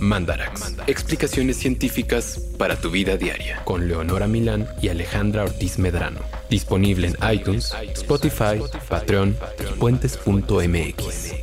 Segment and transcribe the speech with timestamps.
[0.00, 0.74] Mandarax.
[0.86, 3.62] Explicaciones científicas para tu vida diaria.
[3.64, 6.20] Con Leonora Milán y Alejandra Ortiz Medrano.
[6.50, 11.34] Disponible en iTunes, Spotify, Patreon y puentes.mx.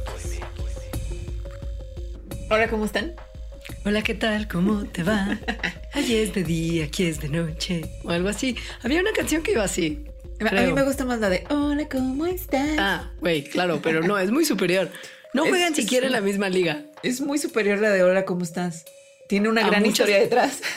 [2.50, 3.15] Hola, ¿cómo están?
[3.86, 4.47] Hola, ¿qué tal?
[4.47, 5.39] ¿Cómo te va?
[5.93, 7.82] Allí es de día, aquí es de noche.
[8.04, 8.56] O algo así.
[8.83, 10.06] Había una canción que iba así.
[10.39, 12.75] A mí me gusta más la de Hola, ¿cómo estás?
[12.78, 14.89] Ah, güey, claro, pero no, es muy superior.
[15.33, 16.83] No juegan es siquiera en la misma liga.
[17.05, 18.83] Es muy superior la de Hola, ¿cómo estás?
[19.29, 20.59] Tiene una A gran muchas- historia detrás.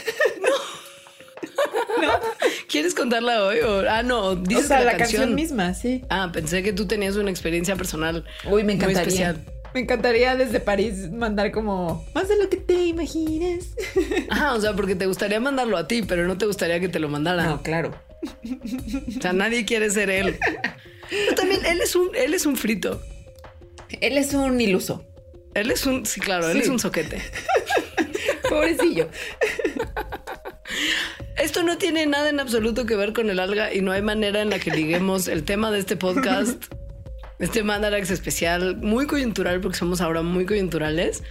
[2.68, 3.60] ¿Quieres contarla hoy?
[3.60, 6.04] O, ah, no, O dices sea, que la, canción misma, sí.
[6.10, 8.24] Ah, pensé que tú tenías una experiencia personal.
[8.44, 9.00] Uy, me Muy encantaría.
[9.02, 9.38] especial.
[9.72, 13.64] Me encantaría desde París mandar como más de lo que te imaginas.
[14.30, 16.98] Ajá, o sea, porque te gustaría mandarlo a ti, pero no te gustaría que te
[16.98, 17.44] lo mandara.
[17.44, 17.94] No, claro.
[19.16, 20.38] O sea, nadie quiere ser él.
[21.08, 23.00] Pero también él es un, él es un frito.
[24.00, 25.04] Él es un iluso.
[25.54, 27.20] Él es un, sí, claro, él es un soquete.
[28.48, 29.08] Pobrecillo.
[31.36, 34.42] Esto no tiene nada en absoluto que ver con el alga y no hay manera
[34.42, 36.64] en la que liguemos el tema de este podcast,
[37.38, 41.22] este Mandarax especial, muy coyuntural, porque somos ahora muy coyunturales,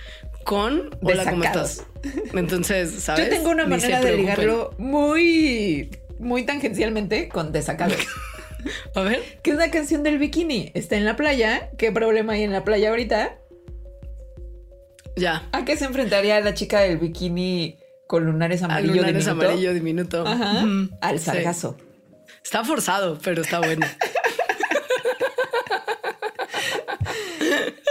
[0.43, 1.85] con Hola, ¿cómo estás?
[2.33, 3.25] Entonces, ¿sabes?
[3.25, 7.97] Yo tengo una Ni manera de ligarlo muy, muy tangencialmente con desacados.
[8.95, 10.71] A ver, que es una canción del bikini.
[10.73, 11.69] Está en la playa.
[11.77, 13.37] ¿Qué problema hay en la playa ahorita?
[15.17, 15.43] Ya.
[15.51, 19.45] ¿A qué se enfrentaría la chica del bikini con lunares amarillo lunar es diminuto?
[19.45, 20.25] amarillo diminuto.
[20.27, 20.63] Ajá.
[21.01, 21.25] Al Sí.
[21.25, 21.77] sargazo.
[22.43, 23.85] Está forzado, pero está bueno.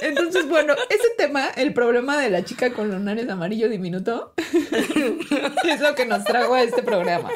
[0.03, 4.35] Entonces, bueno, ese tema, el problema de la chica con lunares amarillo diminuto,
[5.69, 7.31] es lo que nos trajo a este programa.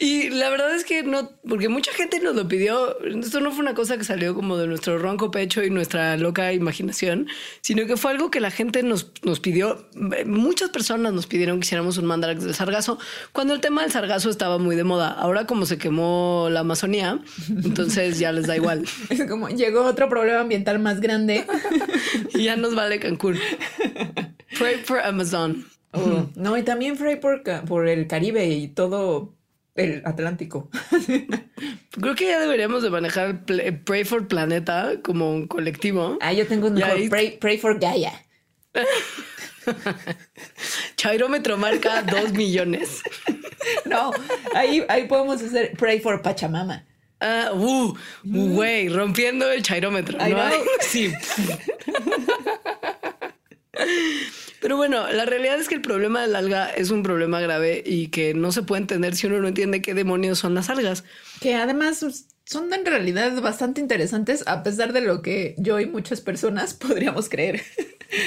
[0.00, 2.96] Y la verdad es que no, porque mucha gente nos lo pidió.
[3.04, 6.52] Esto no fue una cosa que salió como de nuestro ronco pecho y nuestra loca
[6.52, 7.26] imaginación,
[7.62, 9.88] sino que fue algo que la gente nos, nos pidió.
[10.24, 13.00] Muchas personas nos pidieron que hiciéramos un mandarax del sargazo
[13.32, 15.08] cuando el tema del sargazo estaba muy de moda.
[15.08, 17.18] Ahora, como se quemó la Amazonía,
[17.48, 21.44] entonces ya les da igual Es como llegó otro problema ambiental más grande.
[22.34, 23.36] y ya nos vale Cancún.
[24.56, 25.66] Pray for Amazon.
[25.92, 29.37] Oh, no, y también Frey por, por el Caribe y todo
[29.78, 30.70] el Atlántico.
[32.00, 33.44] Creo que ya deberíamos de manejar
[33.84, 36.18] Pray for Planeta como un colectivo.
[36.20, 36.96] Ah, yo tengo un mejor.
[36.96, 38.12] ahí- Pray, pray for Gaia.
[40.96, 43.02] Chairómetro marca 2 millones.
[43.84, 44.12] No,
[44.54, 46.86] ahí, ahí podemos hacer Pray for Pachamama.
[47.20, 47.92] Ah, uh,
[48.24, 50.16] güey, rompiendo el chairómetro.
[50.16, 50.50] ¿no?
[50.80, 51.12] Sí.
[54.60, 58.08] Pero bueno, la realidad es que el problema del alga es un problema grave y
[58.08, 61.04] que no se puede entender si uno no entiende qué demonios son las algas.
[61.40, 62.04] Que además
[62.44, 67.28] son en realidad bastante interesantes, a pesar de lo que yo y muchas personas podríamos
[67.28, 67.62] creer.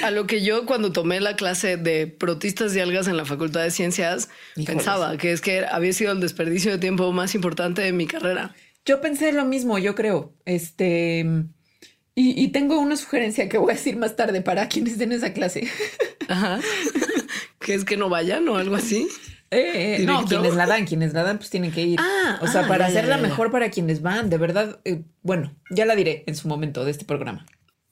[0.04, 3.64] A lo que yo cuando tomé la clase de protistas de algas en la Facultad
[3.64, 4.66] de Ciencias Híjoles.
[4.76, 8.54] pensaba que es que había sido el desperdicio de tiempo más importante de mi carrera.
[8.84, 10.32] Yo pensé lo mismo, yo creo.
[10.44, 11.26] Este.
[12.14, 15.32] Y, y tengo una sugerencia que voy a decir más tarde para quienes den esa
[15.32, 15.68] clase.
[16.28, 16.60] Ajá.
[17.58, 19.08] que es que no vayan o algo así.
[19.50, 21.98] Eh, eh, no, quienes la dan, quienes la dan, pues tienen que ir.
[22.00, 23.28] Ah, o sea, ah, para ya, hacerla ya, ya.
[23.28, 24.80] mejor para quienes van, de verdad.
[24.84, 27.44] eh, bueno, ya la diré en su momento de este programa.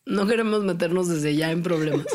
[0.06, 2.06] No queremos meternos desde ya en problemas.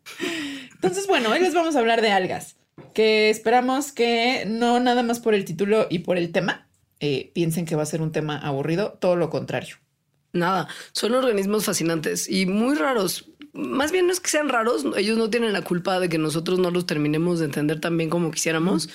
[0.74, 2.56] Entonces, bueno, hoy les vamos a hablar de algas,
[2.94, 6.68] que esperamos que no nada más por el título y por el tema
[7.00, 9.76] eh, piensen que va a ser un tema aburrido, todo lo contrario.
[10.32, 13.30] Nada, son organismos fascinantes y muy raros.
[13.52, 16.58] Más bien no es que sean raros, ellos no tienen la culpa de que nosotros
[16.58, 18.88] no los terminemos de entender tan bien como quisiéramos.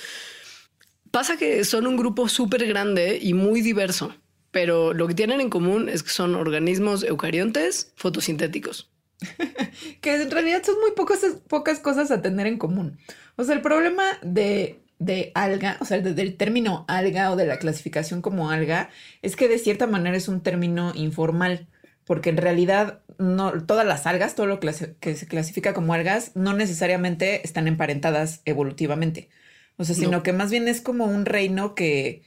[1.12, 4.16] Pasa que son un grupo súper grande y muy diverso,
[4.52, 8.92] pero lo que tienen en común es que son organismos eucariontes fotosintéticos.
[10.02, 13.00] Que en realidad son muy pocas, pocas cosas a tener en común.
[13.36, 17.46] O sea, el problema de, de alga, o sea, de- del término alga o de
[17.46, 18.90] la clasificación como alga,
[19.22, 21.68] es que de cierta manera es un término informal,
[22.06, 26.54] porque en realidad no, todas las algas, todo lo que se clasifica como algas, no
[26.54, 29.30] necesariamente están emparentadas evolutivamente.
[29.78, 30.24] O sea, sino No.
[30.24, 32.24] que más bien es como un reino que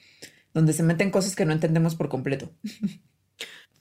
[0.54, 2.52] donde se meten cosas que no entendemos por completo.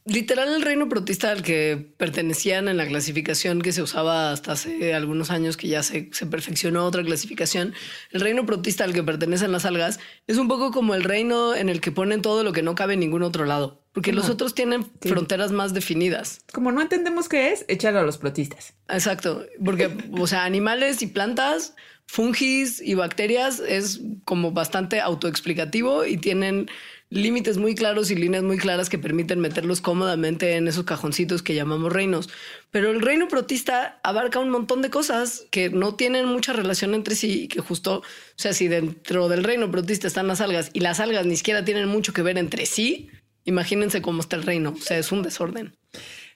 [0.08, 4.94] Literal, el reino protista al que pertenecían en la clasificación que se usaba hasta hace
[4.94, 7.74] algunos años, que ya se, se perfeccionó otra clasificación,
[8.12, 11.70] el reino protista al que pertenecen las algas es un poco como el reino en
[11.70, 14.54] el que ponen todo lo que no cabe en ningún otro lado, porque los otros
[14.54, 15.10] tienen Sí.
[15.10, 16.42] fronteras más definidas.
[16.54, 18.76] Como no entendemos qué es, échalo a los protistas.
[18.88, 21.74] Exacto, porque, o sea, animales y plantas,
[22.06, 26.70] fungis y bacterias es como bastante autoexplicativo y tienen
[27.16, 31.56] límites muy claros y líneas muy claras que permiten meterlos cómodamente en esos cajoncitos que
[31.56, 32.30] llamamos reinos.
[32.72, 37.16] Pero el reino protista abarca un montón de cosas que no tienen mucha relación entre
[37.16, 38.04] sí y que justo, o
[38.36, 41.88] sea, si dentro del reino protista están las algas y las algas ni siquiera tienen
[41.88, 43.10] mucho que ver entre sí,
[43.46, 45.76] imagínense cómo está el reino, o sea, es un desorden.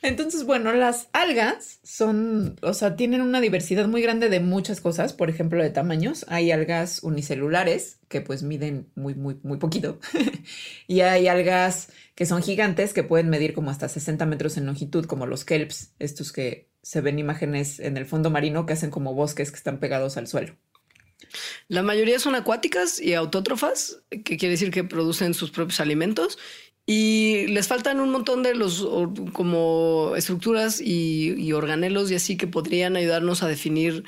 [0.01, 5.11] Entonces, bueno, las algas son, o sea, tienen una diversidad muy grande de muchas cosas,
[5.11, 6.25] por ejemplo, de tamaños.
[6.29, 9.99] Hay algas unicelulares que pues miden muy, muy, muy poquito.
[10.87, 15.05] y hay algas que son gigantes que pueden medir como hasta 60 metros en longitud,
[15.05, 19.13] como los kelps, estos que se ven imágenes en el fondo marino que hacen como
[19.13, 20.55] bosques que están pegados al suelo.
[21.67, 26.39] La mayoría son acuáticas y autótrofas, que quiere decir que producen sus propios alimentos
[26.91, 28.83] y les faltan un montón de los
[29.33, 34.05] como estructuras y, organelos y así que podrían ayudarnos a definir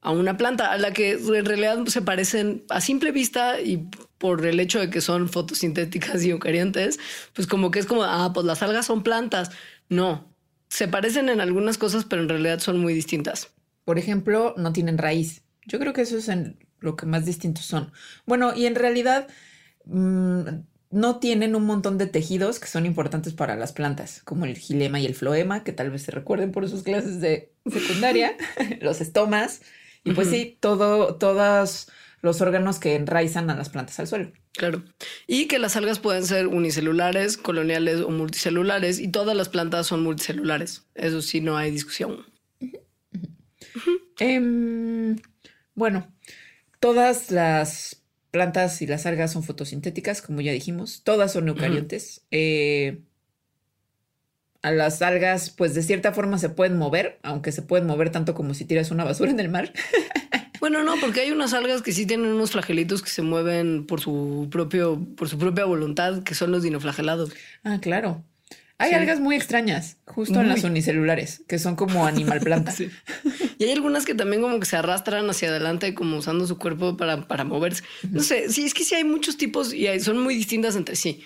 [0.00, 3.88] a una planta a la que en realidad se parecen a simple vista y
[4.18, 6.98] por el hecho de que son fotosintéticas y eucariontes,
[7.34, 9.52] pues como que es como, ah, pues las algas son plantas.
[9.88, 10.28] No,
[10.68, 13.52] se parecen en algunas cosas, pero en realidad son muy distintas.
[13.84, 15.44] Por ejemplo, no tienen raíz.
[15.66, 17.92] Yo creo que eso es en lo que más distintos son.
[18.26, 19.28] Bueno, y en realidad...
[19.84, 20.64] Mm,
[20.94, 25.00] no tienen un montón de tejidos que son importantes para las plantas, como el gilema
[25.00, 28.36] y el floema, que tal vez se recuerden por sus clases de secundaria,
[28.80, 29.60] los estomas,
[30.04, 31.88] y pues sí, todo, todos
[32.22, 34.32] los órganos que enraizan a las plantas al suelo.
[34.52, 34.84] Claro.
[35.26, 40.04] Y que las algas pueden ser unicelulares, coloniales o multicelulares, y todas las plantas son
[40.04, 40.86] multicelulares.
[40.94, 42.24] Eso sí, no hay discusión.
[44.20, 45.16] Em,
[45.74, 46.06] bueno,
[46.78, 48.03] todas las
[48.34, 51.02] plantas y las algas son fotosintéticas, como ya dijimos.
[51.04, 52.22] Todas son eucariontes.
[52.32, 52.98] Eh,
[54.60, 58.34] a las algas, pues de cierta forma se pueden mover, aunque se pueden mover tanto
[58.34, 59.72] como si tiras una basura en el mar.
[60.60, 64.00] Bueno, no, porque hay unas algas que sí tienen unos flagelitos que se mueven por
[64.00, 67.34] su propio, por su propia voluntad, que son los dinoflagelados.
[67.64, 68.24] Ah, claro.
[68.78, 72.74] Hay algas muy extrañas, justo en las unicelulares, que son como animal planta.
[73.56, 76.96] Y hay algunas que también como que se arrastran hacia adelante, como usando su cuerpo
[76.96, 77.84] para, para moverse.
[78.10, 81.22] No sé, sí, es que sí hay muchos tipos y son muy distintas entre sí.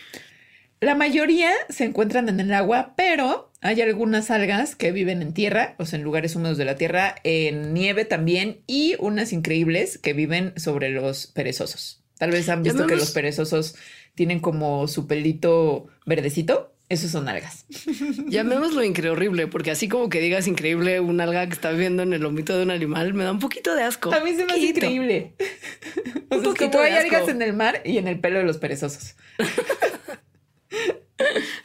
[0.80, 5.74] La mayoría se encuentran en el agua, pero hay algunas algas que viven en tierra,
[5.78, 10.12] o sea, en lugares húmedos de la tierra, en nieve también, y unas increíbles que
[10.12, 12.04] viven sobre los perezosos.
[12.18, 13.74] Tal vez han visto que los perezosos
[14.14, 16.74] tienen como su pelito verdecito.
[16.88, 17.66] Esos son algas.
[18.28, 22.14] Llamémoslo increíble horrible, porque así como que digas increíble un alga que está viviendo en
[22.14, 24.12] el lomito de un animal, me da un poquito de asco.
[24.12, 25.34] A mí se me hace increíble.
[26.30, 29.16] un poquito hay algas en el mar y en el pelo de los perezosos.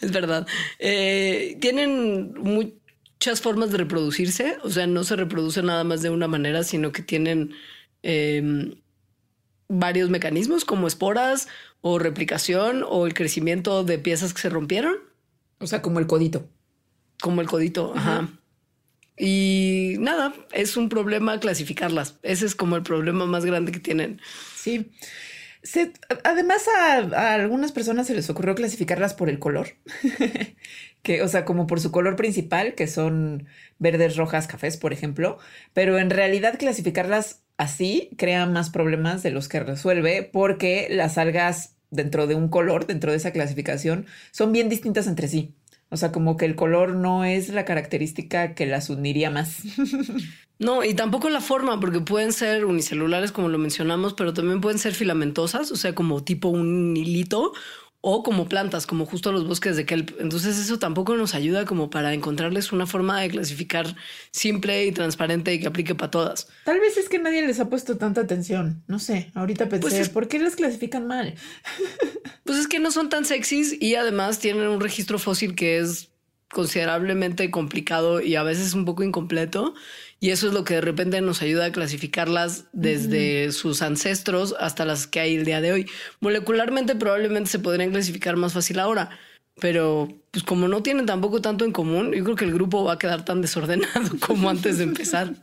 [0.01, 0.45] es verdad.
[0.79, 6.27] Eh, tienen muchas formas de reproducirse, o sea, no se reproducen nada más de una
[6.27, 7.55] manera, sino que tienen
[8.01, 8.75] em,
[9.69, 11.47] varios mecanismos como esporas
[11.79, 15.12] o replicación o el crecimiento de piezas que se rompieron.
[15.63, 16.49] O sea, como el codito.
[17.21, 18.29] Como el codito, ajá.
[19.17, 22.19] Y nada, es un problema clasificarlas.
[22.23, 24.19] Ese es como el problema más grande que tienen.
[24.55, 24.91] Sí.
[26.23, 29.69] además, a, algunas personas se les ocurrió clasificarlas por el color,
[31.03, 35.37] que, o sea, como por su color principal, que son verdes, rojas, cafés, por ejemplo,
[35.73, 41.75] pero en realidad clasificarlas así crea más problemas de los que resuelve, porque las algas
[41.93, 45.53] dentro de un color, dentro de esa clasificación, son bien distintas entre sí.
[45.89, 49.61] O sea, como que el color no es la característica que las uniría más.
[50.59, 54.79] No, y tampoco la forma, porque pueden ser unicelulares, como lo mencionamos, pero también pueden
[54.79, 57.53] ser filamentosas, o sea, como tipo un hilito,
[58.05, 60.19] o como plantas, como justo los bosques de kelp.
[60.19, 63.95] Entonces eso tampoco nos ayuda como para encontrarles una forma de clasificar
[64.29, 66.49] simple y transparente y que aplique para todas.
[66.65, 68.83] Tal vez es que nadie les ha puesto tanta atención.
[68.87, 71.33] No sé, ahorita pensé, pues ¿por qué las clasifican mal?
[72.43, 76.09] Pues es que no son tan sexys y además tienen un registro fósil que es
[76.51, 79.73] considerablemente complicado y a veces un poco incompleto.
[80.23, 84.85] Y eso es lo que de repente nos ayuda a clasificarlas desde sus ancestros hasta
[84.85, 85.89] las que hay el día de hoy.
[86.21, 89.09] Molecularmente probablemente se podrían clasificar más fácil ahora,
[89.59, 92.93] pero pues como no tienen tampoco tanto en común, yo creo que el grupo va
[92.93, 95.33] a quedar tan desordenado como antes de empezar.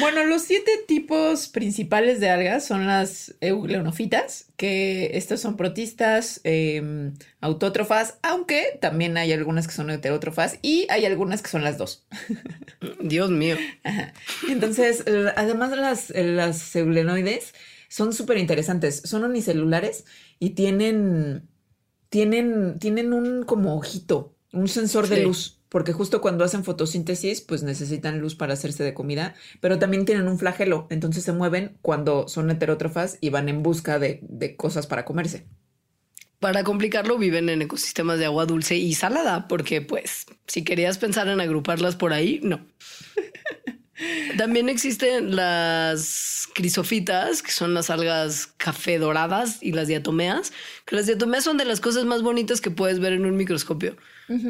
[0.00, 7.14] Bueno, los siete tipos principales de algas son las eugleonofitas, que estas son protistas, em,
[7.40, 12.04] autótrofas, aunque también hay algunas que son heterótrofas y hay algunas que son las dos.
[13.00, 13.56] Dios mío.
[14.48, 15.04] Entonces,
[15.36, 17.54] además las, las eugleonoides
[17.88, 20.04] son súper interesantes, son unicelulares
[20.40, 21.48] y tienen,
[22.08, 27.62] tienen, tienen un como ojito, un sensor de luz porque justo cuando hacen fotosíntesis, pues
[27.62, 32.28] necesitan luz para hacerse de comida, pero también tienen un flagelo, entonces se mueven cuando
[32.28, 35.46] son heterótrofas y van en busca de, cosas para comerse.
[36.38, 41.28] Para complicarlo, viven en ecosistemas de agua dulce y salada, porque pues si querías pensar
[41.28, 42.66] en agruparlas por ahí, no.
[44.36, 50.52] También existen las crisofitas, que son las algas café doradas, y las diatomeas,
[50.84, 53.96] que las diatomeas son de las cosas más bonitas que puedes ver en un microscopio.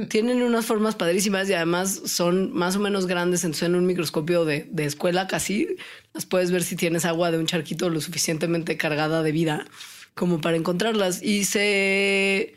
[0.09, 4.47] Tienen unas formas padrísimas y además son más o menos grandes, entonces en un microscopio
[4.47, 5.69] de, de escuela casi
[6.15, 9.67] las puedes ver si tienes agua de un charquito lo suficientemente cargada de vida
[10.15, 11.23] como para encontrarlas.
[11.23, 12.55] Y se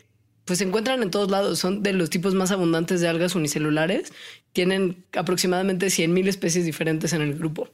[0.49, 1.59] pues se encuentran en todos lados.
[1.59, 4.11] Son de los tipos más abundantes de algas unicelulares.
[4.51, 7.69] Tienen aproximadamente 100.000 especies diferentes en el grupo.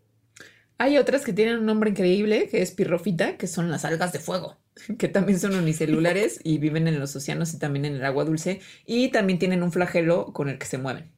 [0.77, 4.19] Hay otras que tienen un nombre increíble, que es pirrofita, que son las algas de
[4.19, 4.57] fuego,
[4.99, 8.59] que también son unicelulares y viven en los océanos y también en el agua dulce.
[8.85, 11.09] Y también tienen un flagelo con el que se mueven.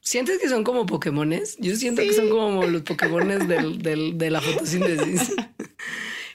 [0.00, 1.58] ¿Sientes que son como Pokémones?
[1.58, 5.34] Yo siento que son como los Pokémones del, del, de la fotosíntesis.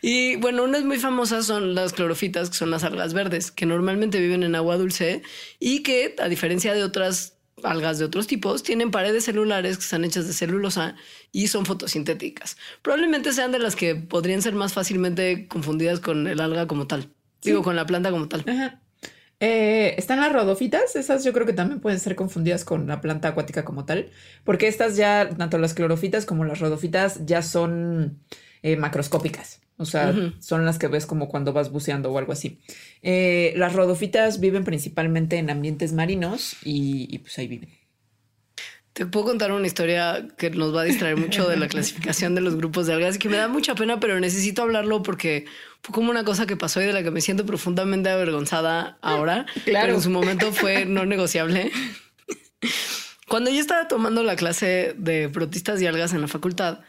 [0.01, 4.19] Y bueno, unas muy famosas son las clorofitas, que son las algas verdes, que normalmente
[4.19, 5.21] viven en agua dulce
[5.59, 10.03] y que, a diferencia de otras algas de otros tipos, tienen paredes celulares que están
[10.03, 10.95] hechas de celulosa
[11.31, 12.57] y son fotosintéticas.
[12.81, 17.09] Probablemente sean de las que podrían ser más fácilmente confundidas con el alga como tal.
[17.43, 18.43] Digo, con la planta como tal.
[19.39, 23.29] Eh, están las rodofitas, esas yo creo que también pueden ser confundidas con la planta
[23.29, 24.11] acuática como tal,
[24.43, 28.19] porque estas ya, tanto las clorofitas como las rodofitas, ya son
[28.63, 29.61] eh, macroscópicas.
[29.81, 32.59] O sea, son las que ves como cuando vas buceando o algo así.
[33.01, 37.69] Eh, las rodofitas viven principalmente en ambientes marinos y, pues ahí viven.
[38.93, 42.41] Te puedo contar una historia que nos va a distraer mucho de la clasificación de
[42.41, 45.45] los grupos de algas, que me da mucha pena, pero necesito hablarlo porque
[45.81, 49.47] fue como una cosa que pasó y de la que me siento profundamente avergonzada ahora.
[49.65, 49.85] Claro.
[49.85, 51.71] Pero en su momento fue no negociable.
[53.27, 56.81] Cuando yo estaba tomando la clase de protistas y algas en la facultad,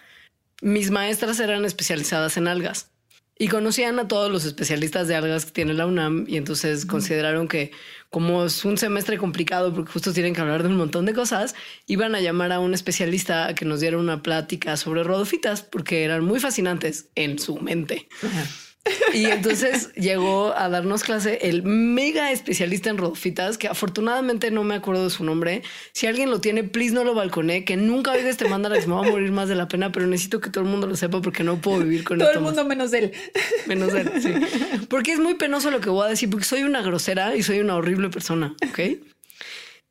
[0.63, 2.89] mis maestras eran especializadas en algas
[3.37, 7.49] y conocían a todos los especialistas de algas que tiene la UNAM y entonces consideraron
[7.49, 7.73] que
[8.11, 11.57] como es un semestre complicado porque justo tienen que hablar de un montón de cosas,
[11.89, 16.05] iban a llamar a un especialista a que nos diera una plática sobre rodofitas porque
[16.05, 18.09] eran muy fascinantes en su mente.
[19.15, 24.75] Y entonces llegó a darnos clase el mega especialista en rodofitas, que afortunadamente no me
[24.75, 25.63] acuerdo de su nombre.
[25.93, 28.95] Si alguien lo tiene, please no lo balconé, que nunca oiga este mandala, que me
[28.95, 31.21] va a morir más de la pena, pero necesito que todo el mundo lo sepa
[31.21, 33.13] porque no puedo vivir con todo Todo el mundo menos él.
[33.67, 34.33] Menos él, sí.
[34.89, 37.61] Porque es muy penoso lo que voy a decir, porque soy una grosera y soy
[37.61, 38.81] una horrible persona, ¿ok?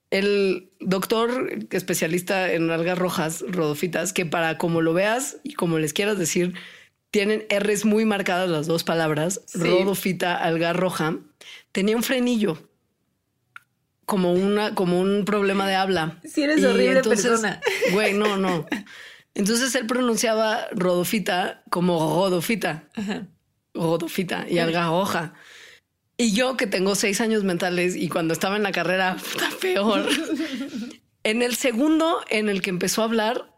[0.10, 5.94] El doctor especialista en algas rojas, rodofitas, que para como lo veas y como les
[5.94, 6.54] quieras decir,
[7.12, 11.18] tienen R's muy marcadas las dos palabras, rodofita, alga roja,
[11.72, 12.58] tenía un frenillo
[14.06, 16.20] como una, como un problema de habla.
[16.24, 17.62] Si eres horrible persona.
[17.94, 18.66] Güey, no, no.
[19.36, 22.90] Entonces él pronunciaba rodofita como rodofita.
[23.74, 25.34] Rodofita y alga roja.
[26.18, 29.18] Y yo que tengo seis años mentales y cuando estaba en la carrera,
[29.62, 30.08] peor.
[31.24, 33.51] en el segundo en el que empezó a hablar,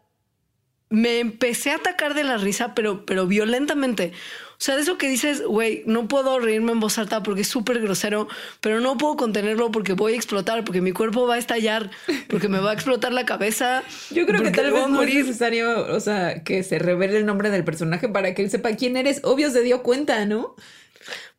[0.90, 4.12] me empecé a atacar de la risa, pero, pero violentamente.
[4.52, 7.48] O sea, de eso que dices, güey, no puedo reírme en voz alta porque es
[7.48, 8.28] súper grosero,
[8.60, 11.90] pero no puedo contenerlo porque voy a explotar, porque mi cuerpo va a estallar,
[12.28, 13.82] porque me va a explotar la cabeza.
[14.10, 17.50] Yo creo que tal vez no es necesario, o sea, que se revele el nombre
[17.50, 19.20] del personaje para que él sepa quién eres.
[19.24, 20.54] Obvio se dio cuenta, ¿no?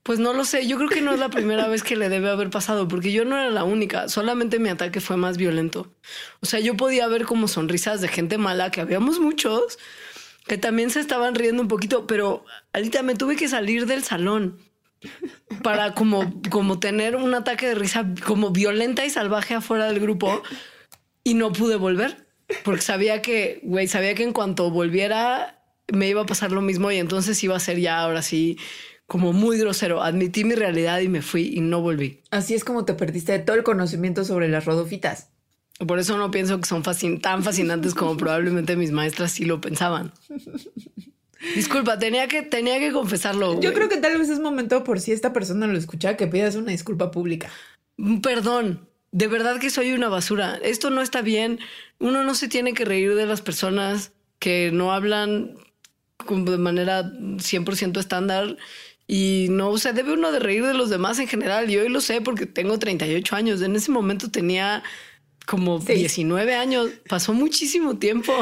[0.05, 2.29] Pues no lo sé, yo creo que no es la primera vez que le debe
[2.29, 5.91] haber pasado, porque yo no era la única, solamente mi ataque fue más violento.
[6.41, 9.79] O sea, yo podía ver como sonrisas de gente mala, que habíamos muchos,
[10.45, 14.59] que también se estaban riendo un poquito, pero ahorita me tuve que salir del salón
[15.63, 20.43] para como, como tener un ataque de risa como violenta y salvaje afuera del grupo
[21.23, 22.27] y no pude volver,
[22.63, 26.91] porque sabía que, güey, sabía que en cuanto volviera me iba a pasar lo mismo
[26.91, 28.59] y entonces iba a ser ya ahora sí
[29.07, 30.01] como muy grosero.
[30.01, 32.21] Admití mi realidad y me fui y no volví.
[32.31, 35.29] Así es como te perdiste de todo el conocimiento sobre las rodofitas.
[35.85, 36.83] Por eso no pienso que son
[37.21, 40.13] tan fascinantes como probablemente mis maestras sí lo pensaban.
[41.53, 43.59] Disculpa, tenía que, tenía que confesarlo.
[43.61, 46.55] Yo creo que tal vez es momento, por si esta persona lo escucha, que pidas
[46.55, 47.51] una disculpa pública.
[47.97, 50.57] Mm, perdón, de verdad que soy una basura.
[50.63, 51.59] Esto no está bien.
[51.99, 55.55] Uno no se tiene que reír de las personas que no hablan
[56.27, 58.57] de manera 100% estándar
[59.07, 61.69] y no, se debe uno de reír de los demás en general.
[61.69, 63.61] Y hoy lo sé porque tengo 38 años.
[63.61, 64.83] En ese momento tenía
[65.45, 66.89] como 19 años.
[67.07, 68.33] Pasó muchísimo tiempo.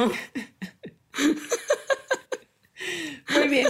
[3.36, 3.68] Muy bien.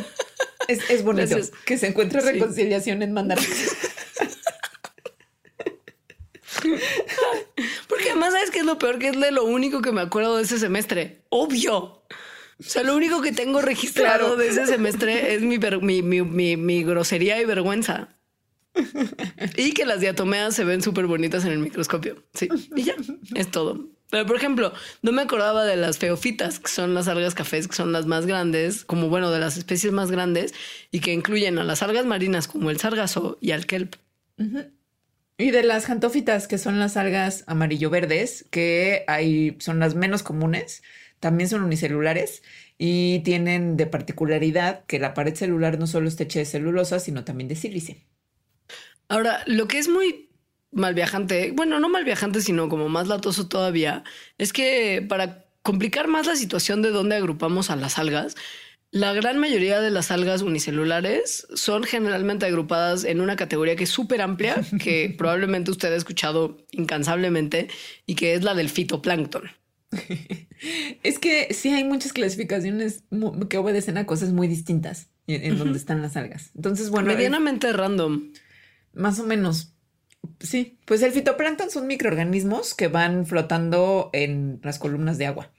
[0.68, 1.36] Es, bonito
[1.66, 3.40] que se encuentre reconciliación en mandar.
[7.88, 9.00] Porque además, ¿sabes qué es lo peor?
[9.00, 11.24] Que es de lo único que me acuerdo de ese semestre.
[11.30, 12.04] Obvio.
[12.66, 16.84] O sea, lo único que tengo registrado de ese semestre es mi, mi, mi, mi,
[16.84, 18.10] grosería y vergüenza.
[19.58, 22.24] y que las diatomeas se ven súper bonitas en el microscopio.
[22.34, 22.96] Sí, y ya,
[23.36, 23.88] es todo.
[24.10, 27.76] Pero, por ejemplo, no me acordaba de las feofitas, que son las algas cafés, que
[27.76, 30.54] son las más grandes, como bueno, de las especies más grandes,
[30.92, 33.96] y que incluyen a las algas marinas como el sargazo y al kelp.
[35.38, 40.84] Y de las jantófitas, que son las algas amarillo-verdes, que hay, son las menos comunes,
[41.24, 42.44] también son unicelulares
[42.78, 47.24] y tienen de particularidad que la pared celular no solo está hecha de celulosa, sino
[47.24, 48.06] también de sílice.
[49.08, 50.32] Ahora, lo que es muy
[50.74, 54.04] mal viajante, bueno, no mal viajante, sino como más latoso todavía,
[54.38, 58.36] es que para complicar más la situación de dónde agrupamos a las algas,
[58.92, 63.92] la gran mayoría de las algas unicelulares son generalmente agrupadas en una categoría que es
[63.92, 67.70] súper amplia, que probablemente usted ha escuchado incansablemente,
[68.06, 69.63] y que es la del fitoplancton.
[71.04, 73.04] es que sí hay muchas clasificaciones
[73.50, 76.52] que obedecen a cosas muy distintas en, donde están las algas.
[76.56, 77.08] Entonces, bueno.
[77.08, 78.32] Medianamente random.
[78.94, 79.74] Más o menos.
[80.40, 85.52] Sí, pues el fitoplancton son microorganismos que van flotando en las columnas de agua.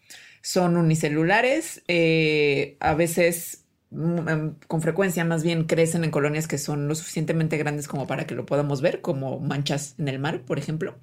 [0.43, 6.59] Son unicelulares, eh, a veces mm, em, con frecuencia más bien crecen en colonias que
[6.59, 10.43] son lo suficientemente grandes como para que lo podamos ver, como manchas en el mar,
[10.43, 10.97] por ejemplo.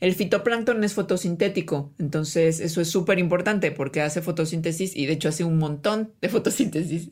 [0.00, 5.28] El fitoplancton es fotosintético, entonces eso es súper importante porque hace fotosíntesis y de hecho
[5.28, 7.08] hace un montón de fotosíntesis,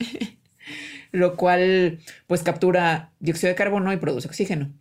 [1.12, 4.73] lo cual pues captura dióxido de carbono y produce oxígeno.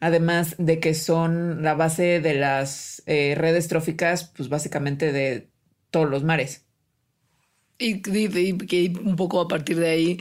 [0.00, 5.48] Además de que son la base de las eh, redes tróficas, pues básicamente de
[5.90, 6.66] todos los mares.
[7.78, 10.20] Y, que un poco a partir de ahí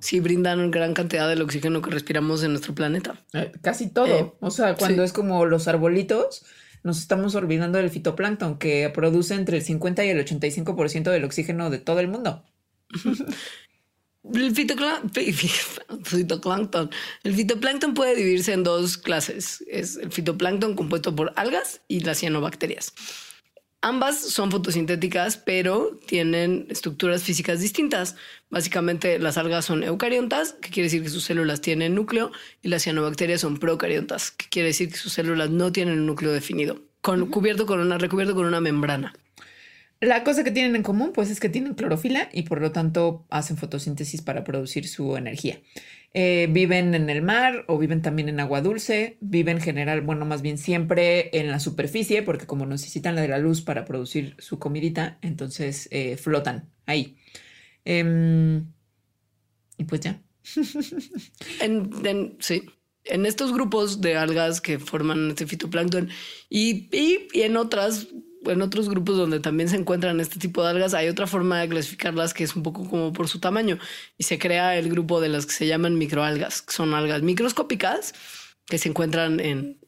[0.00, 3.24] sí brindan gran cantidad del oxígeno que respiramos en nuestro planeta.
[3.32, 4.06] Eh, casi todo.
[4.06, 6.44] Eh, o sea, cuando es como los arbolitos,
[6.82, 11.70] nos estamos olvidando del fitoplancton, que produce entre el 50 y el 85% del oxígeno
[11.70, 12.44] de todo el mundo.
[14.24, 14.54] El
[16.04, 16.90] fitoplancton.
[17.22, 19.64] El fitoplancton puede dividirse en dos clases.
[19.66, 22.92] Es el fitoplancton compuesto por algas y las cianobacterias.
[23.82, 28.14] Ambas son fotosintéticas, pero tienen estructuras físicas distintas.
[28.50, 32.82] Básicamente, las algas son eucariontas, que quiere decir que sus células tienen núcleo, y las
[32.82, 37.30] cianobacterias son procariontas, que quiere decir que sus células no tienen un núcleo definido, con,
[37.30, 39.14] cubierto con una, recubierto con una membrana.
[40.00, 43.24] La cosa que tienen en común, pues, es que tienen clorofila y por lo tanto
[43.30, 45.58] hacen fotosíntesis para producir su energía.
[46.12, 50.24] Eh, viven en el mar o viven también en agua dulce, viven en general, bueno,
[50.24, 54.34] más bien siempre en la superficie, porque como necesitan la de la luz para producir
[54.38, 57.16] su comidita, entonces eh, flotan ahí.
[57.84, 58.72] Em,
[59.78, 60.20] y pues ya.
[61.60, 62.62] en, sí.
[63.04, 66.10] En estos grupos de algas que forman este fitoplancton
[66.48, 68.08] y, y en otras
[68.46, 71.68] en otros grupos donde también se encuentran este tipo de algas, hay otra forma de
[71.68, 73.78] clasificarlas que es un poco como por su tamaño.
[74.18, 78.14] Y se crea el grupo de las que se llaman microalgas, que son algas microscópicas
[78.66, 79.78] que se encuentran en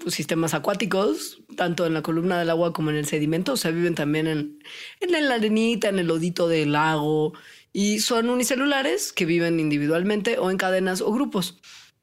[0.00, 3.70] pues, sistemas acuáticos, tanto en la columna del agua como en el sedimento, o sea,
[3.70, 4.58] viven también en,
[5.00, 7.32] en la arenita, en el lodito del lago
[7.72, 11.58] y son unicelulares que viven individualmente o en cadenas o grupos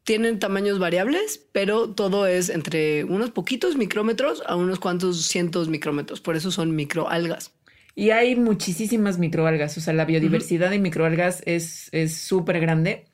[0.10, 6.20] tienen tamaños variables, pero todo es entre unos poquitos micrómetros a unos cuantos cientos micrómetros.
[6.20, 7.52] Por eso son microalgas.
[7.94, 13.06] Y hay muchísimas microalgas, o sea, la biodiversidad de microalgas es súper grande.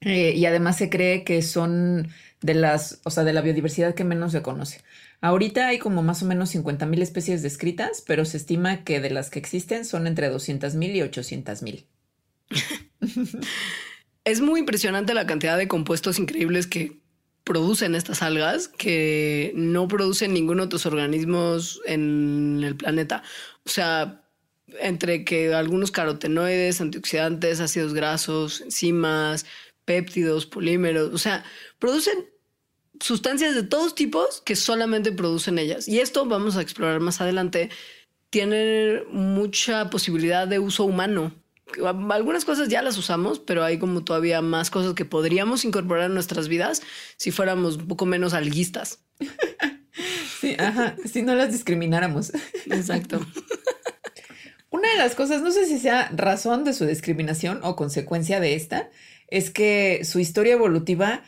[0.00, 2.08] Eh, y además se cree que son
[2.40, 4.80] de las, o sea, de la biodiversidad que menos se conoce.
[5.20, 9.10] Ahorita hay como más o menos 50 mil especies descritas, pero se estima que de
[9.10, 11.86] las que existen son entre 200 mil y 800 mil.
[14.24, 17.02] Es muy impresionante la cantidad de compuestos increíbles que
[17.44, 23.22] producen estas algas que no producen ningún otros organismos en el planeta.
[23.64, 24.24] O sea,
[24.80, 29.44] entre que algunos carotenoides, antioxidantes, ácidos grasos, enzimas,
[29.84, 31.44] péptidos, polímeros, o sea,
[31.78, 32.30] producen
[33.00, 35.88] sustancias de todos tipos que solamente producen ellas.
[35.88, 37.70] Y esto vamos a explorar más adelante.
[38.30, 41.34] Tiene mucha posibilidad de uso humano
[42.10, 46.14] algunas cosas ya las usamos, pero hay como todavía más cosas que podríamos incorporar en
[46.14, 46.82] nuestras vidas
[47.16, 49.04] si fuéramos un poco menos alguistas.
[50.40, 52.32] Sí, ajá, si no las discrimináramos.
[52.66, 53.20] Exacto.
[54.70, 58.54] Una de las cosas, no sé si sea razón de su discriminación o consecuencia de
[58.56, 58.90] esta,
[59.28, 61.22] es que su historia evolutiva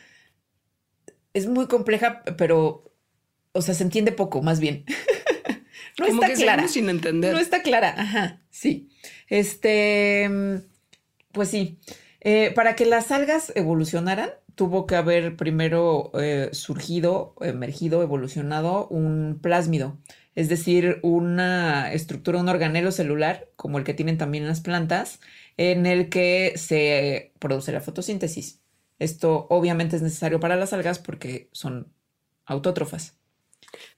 [1.33, 2.91] es muy compleja, pero,
[3.53, 4.83] o sea, se entiende poco, más bien.
[5.99, 6.67] no está clara.
[6.67, 7.33] Sin entender.
[7.33, 8.89] No está clara, ajá, sí.
[9.27, 10.29] Este,
[11.31, 11.79] pues sí,
[12.21, 19.39] eh, para que las algas evolucionaran, tuvo que haber primero eh, surgido, emergido, evolucionado un
[19.41, 19.99] plásmido,
[20.33, 25.19] es decir, una estructura, un organelo celular, como el que tienen también las plantas,
[25.57, 28.61] en el que se produce la fotosíntesis.
[28.99, 31.93] Esto obviamente es necesario para las algas porque son
[32.45, 33.17] autótrofas.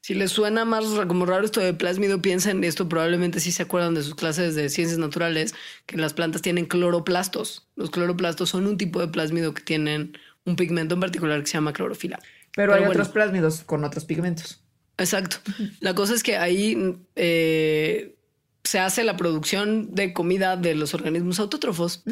[0.02, 3.94] Si les suena más como raro esto de plásmido, piensen esto, probablemente sí se acuerdan
[3.94, 5.54] de sus clases de ciencias naturales,
[5.86, 7.68] que las plantas tienen cloroplastos.
[7.76, 11.54] Los cloroplastos son un tipo de plásmido que tienen un pigmento en particular que se
[11.54, 12.20] llama clorofila.
[12.56, 14.62] Pero, hay otros plásmidos con otros pigmentos.
[14.98, 15.38] Exacto.
[15.80, 18.16] La cosa es que ahí eh,
[18.64, 22.04] se hace la producción de comida de los organismos autótrofos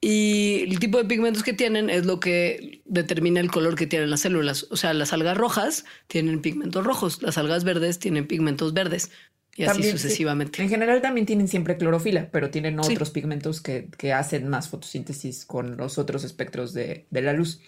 [0.00, 4.10] y el tipo de pigmentos que tienen es lo que determina el color que tienen
[4.10, 4.66] las células.
[4.70, 9.10] O sea, las algas rojas tienen pigmentos rojos, las algas verdes tienen pigmentos verdes.
[9.56, 10.62] Y así sucesivamente.
[10.62, 15.76] En general también tienen siempre clorofila, pero tienen otros pigmentos que, hacen más fotosíntesis con
[15.76, 17.60] los otros espectros de, la luz.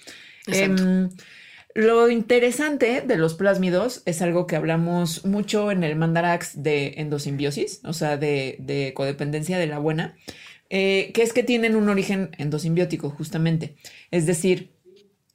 [0.47, 1.11] Em,
[1.75, 7.81] lo interesante de los plásmidos es algo que hablamos mucho en el mandarax de endosimbiosis,
[7.83, 10.17] o sea, de, de codependencia de la buena
[10.71, 13.75] eh, que es que tienen un origen endosimbiótico, justamente.
[14.13, 14.71] Es decir,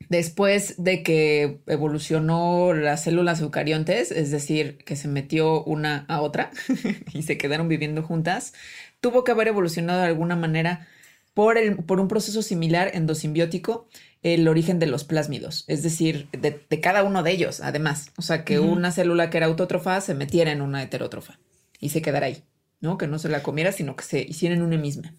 [0.09, 6.51] después de que evolucionó las células eucariontes, es decir, que se metió una a otra
[7.13, 8.53] y se quedaron viviendo juntas,
[9.01, 10.87] tuvo que haber evolucionado de alguna manera
[11.33, 13.87] por, el, por un proceso similar endosimbiótico
[14.23, 18.11] el origen de los plásmidos, es decir, de, cada uno de ellos, además.
[18.17, 21.37] O sea, que una célula que era autótrofa se metiera en una heterótrofa
[21.79, 22.43] y se quedara ahí,
[22.79, 22.97] ¿no?
[22.97, 25.13] Que no se la comiera, sino que se hiciera en una misma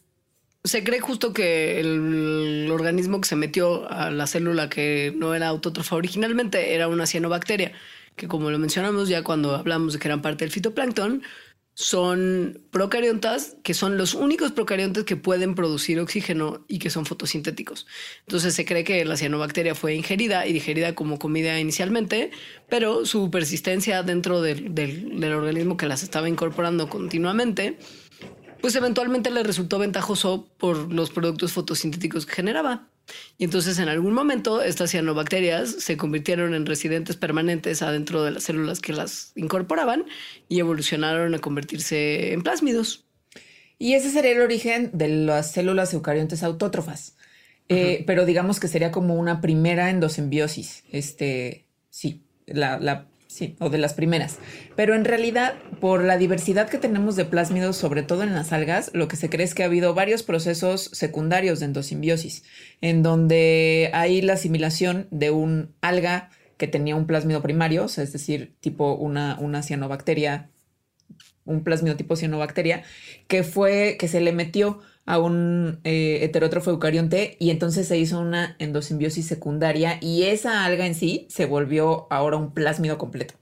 [0.67, 5.49] se cree justo que el organismo que se metió a la célula que no era
[5.49, 7.73] autótrofa originalmente era una cianobacteria,
[8.17, 11.23] que como lo mencionamos ya cuando hablamos de que eran parte del fitoplancton,
[11.79, 17.87] son procariontas, que son los únicos procariontes que pueden producir oxígeno y que son fotosintéticos.
[18.21, 22.31] Entonces se cree que la cianobacteria fue ingerida y digerida como comida inicialmente,
[22.71, 27.77] pero su persistencia dentro del, del organismo que las estaba incorporando continuamente
[28.61, 32.89] pues eventualmente le resultó ventajoso por los productos fotosintéticos que generaba.
[33.39, 38.45] Y entonces en algún momento estas cianobacterias se convirtieron en residentes permanentes adentro de las
[38.45, 40.07] células que las incorporaban
[40.49, 43.05] y evolucionaron a convertirse en plásmidos.
[43.79, 47.17] Y ese sería el origen de las células eucariontes autótrofas.
[47.69, 50.85] Eh, pero digamos que sería como una primera endosimbiosis.
[50.93, 54.39] Este, sí, la, la Sí, o de las primeras.
[54.77, 58.91] Pero en realidad, por la diversidad que tenemos de plásmidos, sobre todo en las algas,
[58.95, 62.45] lo que se cree es que ha habido varios procesos secundarios de endosimbiosis,
[62.81, 68.55] en donde hay la asimilación de un alga que tenía un plásmido primario, es decir,
[68.61, 70.49] tipo una, una cianobacteria,
[71.45, 72.85] un plásmido tipo cianobacteria,
[73.29, 78.21] que fue, que se le metió a un eh, heterótrofo eucarionte y entonces se hizo
[78.21, 83.35] una endosimbiosis secundaria y esa alga en sí se volvió ahora un plásmido completo.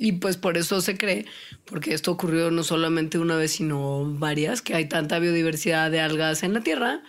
[0.00, 1.26] Y pues por eso se cree,
[1.64, 6.44] porque esto ocurrió no solamente una vez, sino varias, que hay tanta biodiversidad de algas
[6.44, 7.02] en la Tierra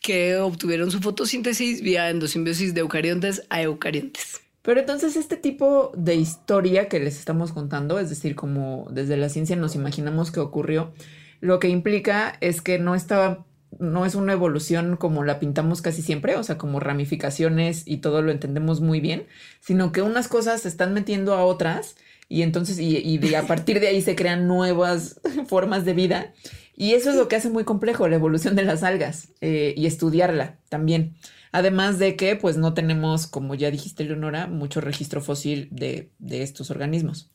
[0.00, 4.40] que obtuvieron su fotosíntesis vía endosimbiosis de eucariontes a eucariontes.
[4.62, 9.28] Pero entonces este tipo de historia que les estamos contando, es decir, como desde la
[9.28, 10.92] ciencia nos imaginamos que ocurrió,
[11.40, 13.46] lo que implica es que no estaba,
[13.78, 18.22] no es una evolución como la pintamos casi siempre, o sea, como ramificaciones y todo
[18.22, 19.26] lo entendemos muy bien,
[19.60, 21.96] sino que unas cosas se están metiendo a otras
[22.30, 26.32] y entonces, y, a partir de ahí se crean nuevas formas de vida.
[26.76, 29.86] Y eso es lo que hace muy complejo la evolución de las algas eh, y
[29.86, 31.16] estudiarla también.
[31.50, 36.42] Además de que, pues, no tenemos, como ya dijiste, Leonora, mucho registro fósil de, de
[36.42, 37.32] estos organismos.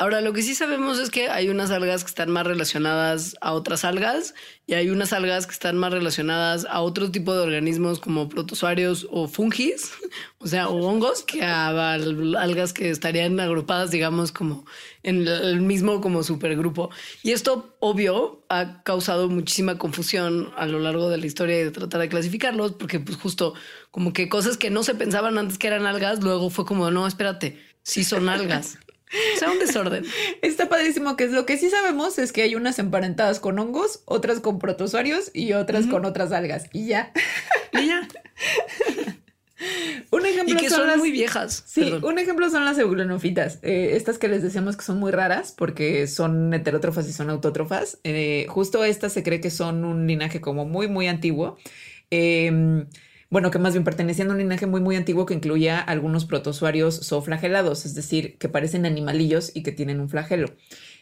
[0.00, 3.52] Ahora, lo que sí sabemos es que hay unas algas que están más relacionadas a
[3.52, 4.34] otras algas
[4.66, 9.06] y hay unas algas que están más relacionadas a otro tipo de organismos como protozoarios
[9.10, 9.92] o fungis,
[10.38, 14.64] o sea, o hongos, que a algas que estarían agrupadas, digamos, como
[15.02, 16.88] en el mismo como supergrupo.
[17.22, 21.72] Y esto, obvio, ha causado muchísima confusión a lo largo de la historia y de
[21.72, 23.52] tratar de clasificarlos, porque pues justo
[23.90, 27.06] como que cosas que no se pensaban antes que eran algas, luego fue como, no,
[27.06, 28.78] espérate, sí son algas.
[29.10, 30.04] O sea, un desorden.
[30.42, 34.02] Está padrísimo que es lo que sí sabemos es que hay unas emparentadas con hongos,
[34.04, 36.66] otras con protozoarios y otras con otras algas.
[36.72, 37.12] Y ya.
[37.72, 38.08] Y ya.
[40.10, 41.64] un ejemplo y que son, muy viejas.
[41.66, 43.58] Sí, un ejemplo son las euglonofitas.
[43.62, 47.98] Eh, estas que les decíamos que son muy raras porque son heterótrofas y son autótrofas.
[48.04, 51.58] Eh, justo estas se cree que son un linaje como muy, muy antiguo.
[52.10, 52.84] Eh,
[53.30, 57.06] bueno, que más bien pertenecían a un linaje muy, muy antiguo que incluía algunos protozoarios
[57.06, 60.48] zooflagelados, es decir, que parecen animalillos y que tienen un flagelo.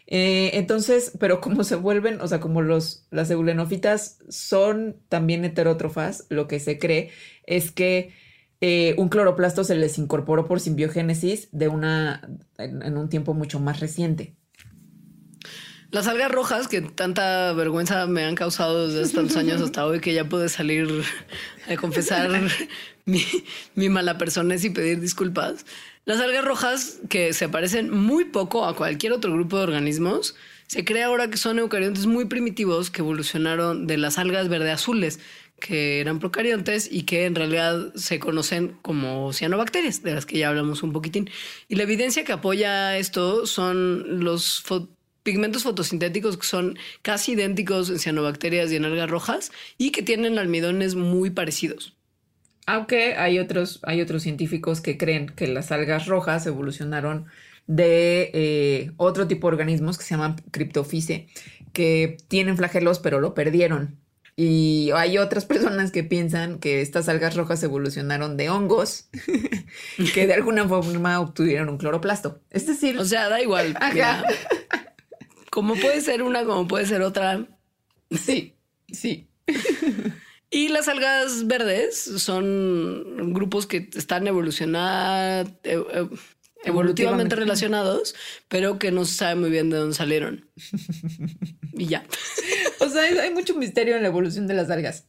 [0.06, 6.26] Eh, entonces, pero como se vuelven, o sea, como los, las eulenofitas son también heterótrofas,
[6.30, 7.10] lo que se cree
[7.46, 8.12] es que
[8.60, 13.80] eh, un cloroplasto se les incorporó por simbiogénesis de una, en un tiempo mucho más
[13.80, 14.36] reciente.
[15.90, 20.12] Las algas rojas, que tanta vergüenza me han causado desde tantos años hasta hoy, que
[20.12, 21.02] ya pude salir
[21.66, 22.30] a confesar
[23.06, 23.24] mi,
[23.74, 25.64] mi mala persona y pedir disculpas.
[26.04, 30.34] Las algas rojas, que se parecen muy poco a cualquier otro grupo de organismos,
[30.66, 35.18] se cree ahora que son eucariontes muy primitivos que evolucionaron de las algas verde azules,
[35.58, 40.50] que eran procariontes y que en realidad se conocen como cianobacterias, de las que ya
[40.50, 41.30] hablamos un poquitín.
[41.68, 44.62] Y la evidencia que apoya esto son los
[45.28, 50.38] pigmentos fotosintéticos que son casi idénticos en cianobacterias y en algas rojas y que tienen
[50.38, 51.94] almidones muy parecidos.
[52.64, 57.26] Aunque hay otros, hay otros científicos que creen que las algas rojas evolucionaron
[57.66, 61.28] de eh, otro tipo de organismos que se llaman criptofice,
[61.74, 63.98] que tienen flagelos pero lo perdieron.
[64.34, 69.10] Y hay otras personas que piensan que estas algas rojas evolucionaron de hongos
[70.14, 72.40] que de alguna forma obtuvieron un cloroplasto.
[72.48, 73.76] Es decir, o sea, da igual.
[75.58, 77.44] como puede ser una, como puede ser otra.
[78.12, 78.54] Sí,
[78.92, 79.28] sí.
[80.50, 86.08] Y las algas verdes son grupos que están evolucionados, eh, eh,
[86.64, 88.14] evolutivamente relacionados,
[88.48, 90.48] pero que no se sabe muy bien de dónde salieron.
[91.74, 92.04] y ya.
[92.80, 95.04] O sea, hay mucho misterio en la evolución de las algas.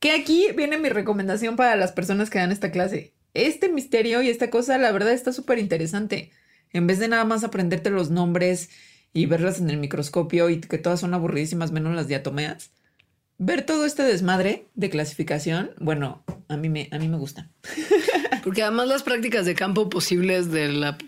[0.00, 3.14] Que aquí viene mi recomendación para las personas que dan esta clase.
[3.34, 6.32] Este misterio y esta cosa, la verdad, está súper interesante.
[6.72, 8.70] En vez de nada más aprenderte los nombres
[9.12, 12.70] y verlas en el microscopio y que todas son aburridísimas menos las diatomeas,
[13.38, 17.48] ver todo este desmadre de clasificación, bueno, a mí me, a mí me gusta.
[18.44, 20.98] Porque además las prácticas de campo posibles de la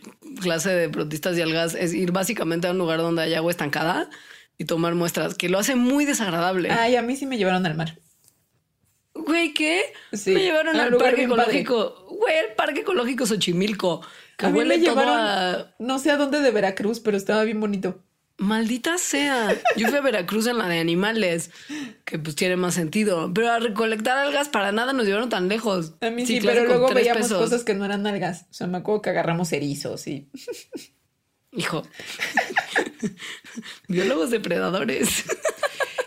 [0.41, 4.11] clase de protistas y algas es ir básicamente a un lugar donde hay agua estancada
[4.59, 6.71] y tomar muestras, que lo hace muy desagradable.
[6.71, 7.99] Ay, a mí sí me llevaron al mar.
[9.15, 9.83] Güey, ¿qué?
[10.13, 12.07] Sí, me llevaron al parque ecológico.
[12.19, 14.03] Güey, el parque ecológico Xochimilco.
[14.37, 18.03] Que a mí me llevaron, no sé a dónde de Veracruz, pero estaba bien bonito.
[18.37, 19.57] Maldita sea.
[19.77, 21.51] Yo fui a Veracruz en la de animales,
[22.05, 23.33] que pues tiene más sentido.
[23.33, 25.95] Pero a recolectar algas para nada nos llevaron tan lejos.
[26.01, 28.47] A mí sí, pero luego veíamos cosas que no eran algas.
[28.51, 30.29] O sea, me acuerdo que agarramos erizos y.
[31.53, 31.85] Hijo.
[33.89, 35.25] Biólogos depredadores.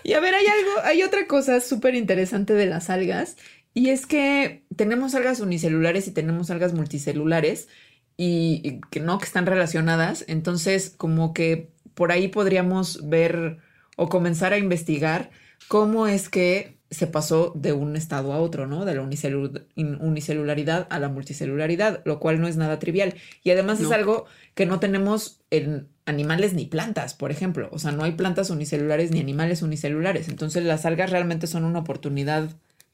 [0.04, 3.38] y a ver, hay algo, hay otra cosa súper interesante de las algas.
[3.74, 7.70] Y es que tenemos algas unicelulares y tenemos algas multicelulares
[8.18, 10.26] y que no, que están relacionadas.
[10.28, 13.60] Entonces, como que por ahí podríamos ver
[13.96, 15.30] o comenzar a investigar
[15.68, 18.86] cómo es que se pasó de un estado a otro, ¿no?
[18.86, 23.16] De la unicelularidad a la multicelularidad, lo cual no es nada trivial.
[23.44, 24.26] Y además es algo
[24.56, 27.68] que no tenemos en animales ni plantas, por ejemplo.
[27.72, 30.30] O sea, no hay plantas unicelulares ni animales unicelulares.
[30.30, 32.50] Entonces las algas realmente son una oportunidad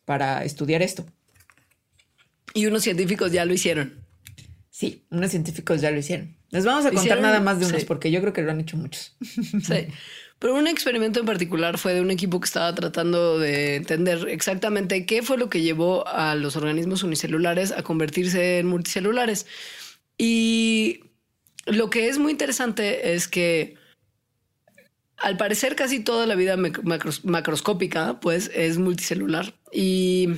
[0.06, 1.06] para estudiar esto.
[2.56, 4.03] Y unos científicos ya lo hicieron.
[4.74, 6.36] Sí, unos científicos ya lo hicieron.
[6.50, 8.76] Les vamos a contar nada más de unos porque yo creo que lo han hecho
[8.76, 9.16] muchos.
[9.22, 9.88] Sí.
[10.40, 15.06] Pero un experimento en particular fue de un equipo que estaba tratando de entender exactamente
[15.06, 19.46] qué fue lo que llevó a los organismos unicelulares a convertirse en multicelulares.
[20.18, 21.02] Y
[21.68, 23.76] lo que es muy interesante es que
[25.18, 30.30] al parecer casi toda la vida macroscópica pues es multicelular y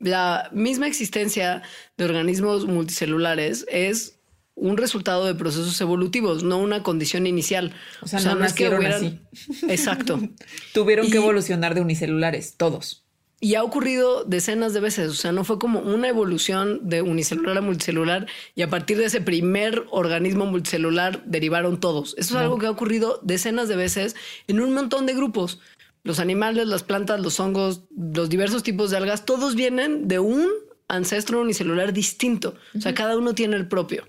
[0.00, 1.62] la misma existencia
[1.96, 4.16] de organismos multicelulares es
[4.56, 7.72] un resultado de procesos evolutivos, no una condición inicial.
[8.02, 9.20] O sea, no, es que hubieran...
[9.68, 10.20] Exacto.
[10.74, 13.04] Tuvieron que evolucionar de unicelulares, todos.
[13.42, 17.56] Y ha ocurrido decenas de veces, o sea, no fue como una evolución de unicelular
[17.56, 22.14] a multicelular y a partir de ese primer organismo multicelular derivaron todos.
[22.18, 24.14] Eso es algo que ha ocurrido decenas de veces
[24.46, 25.58] en un montón de grupos
[26.02, 30.46] los animales, las plantas, los hongos, los diversos tipos de algas, todos vienen de un
[30.88, 32.54] ancestro unicelular distinto.
[32.76, 34.04] O sea, cada uno tiene el propio.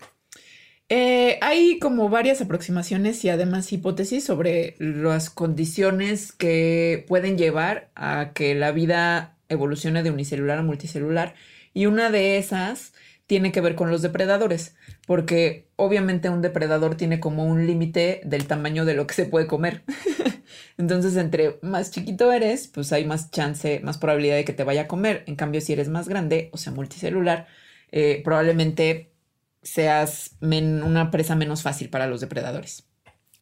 [0.90, 8.32] Eh, hay como varias aproximaciones y además hipótesis sobre las condiciones que pueden llevar a
[8.34, 11.36] que la vida evolucione de unicelular a multicelular.
[11.74, 12.94] Y una de esas
[13.26, 14.76] tiene que ver con los depredadores,
[15.08, 19.48] porque obviamente un depredador tiene como un límite del tamaño de lo que se puede
[19.48, 19.84] comer.
[20.82, 24.82] Entonces, entre más chiquito eres, pues hay más chance, más probabilidad de que te vaya
[24.82, 25.24] a comer.
[25.28, 27.46] En cambio, si eres más grande, o sea, multicelular,
[27.92, 29.14] eh, probablemente
[29.62, 32.88] seas una presa menos fácil para los depredadores.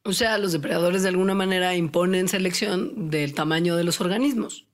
[0.04, 4.67] O sea, los depredadores de alguna manera imponen selección del tamaño de los organismos.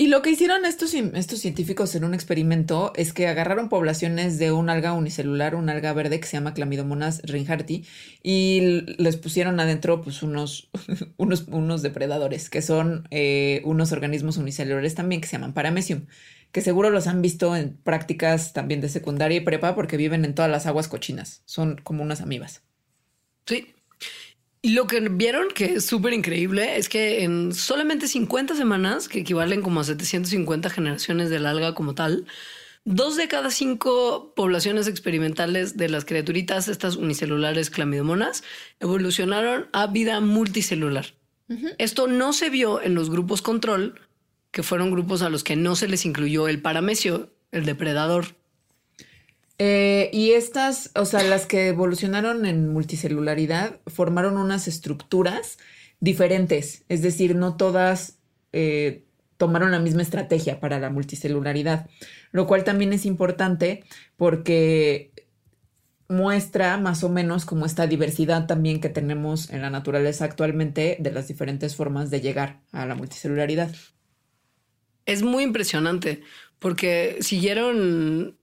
[0.00, 4.50] Y lo que hicieron estos, estos científicos en un experimento es que agarraron poblaciones de
[4.50, 7.84] un alga unicelular, un alga verde que se llama Clamidomonas rinharti,
[8.22, 10.70] y les pusieron adentro pues, unos,
[11.18, 16.06] unos, unos depredadores, que son eh, unos organismos unicelulares también que se llaman Paramecium,
[16.50, 20.34] que seguro los han visto en prácticas también de secundaria y prepa porque viven en
[20.34, 21.42] todas las aguas cochinas.
[21.44, 22.62] Son como unas amibas.
[23.44, 23.74] Sí.
[24.62, 29.20] Y lo que vieron, que es súper increíble, es que en solamente 50 semanas, que
[29.20, 32.26] equivalen como a 750 generaciones del alga como tal,
[32.84, 38.42] dos de cada cinco poblaciones experimentales de las criaturitas, estas unicelulares clamidomonas,
[38.80, 41.06] evolucionaron a vida multicelular.
[41.78, 44.00] Esto no se vio en los grupos control,
[44.52, 48.36] que fueron grupos a los que no se les incluyó el paramecio, el depredador.
[49.62, 55.58] Eh, y estas, o sea, las que evolucionaron en multicelularidad, formaron unas estructuras
[56.00, 58.20] diferentes, es decir, no todas
[58.54, 59.04] eh,
[59.36, 61.90] tomaron la misma estrategia para la multicelularidad,
[62.32, 63.84] lo cual también es importante
[64.16, 65.12] porque
[66.08, 71.10] muestra más o menos como esta diversidad también que tenemos en la naturaleza actualmente de
[71.10, 73.70] las diferentes formas de llegar a la multicelularidad.
[75.04, 76.22] Es muy impresionante
[76.58, 78.39] porque siguieron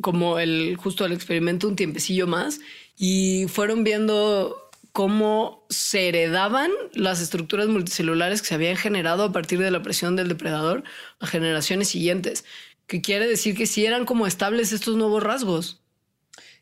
[0.00, 2.60] como el justo el experimento un tiempecillo más
[2.96, 9.58] y fueron viendo cómo se heredaban las estructuras multicelulares que se habían generado a partir
[9.58, 10.84] de la presión del depredador
[11.20, 12.46] a generaciones siguientes,
[12.86, 15.82] que quiere decir que sí eran como estables estos nuevos rasgos.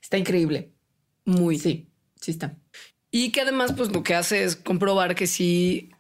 [0.03, 0.73] Está increíble.
[1.25, 1.59] Muy.
[1.59, 1.87] Sí,
[2.21, 2.57] sí está.
[3.13, 5.91] Y que además pues lo que hace es comprobar que sí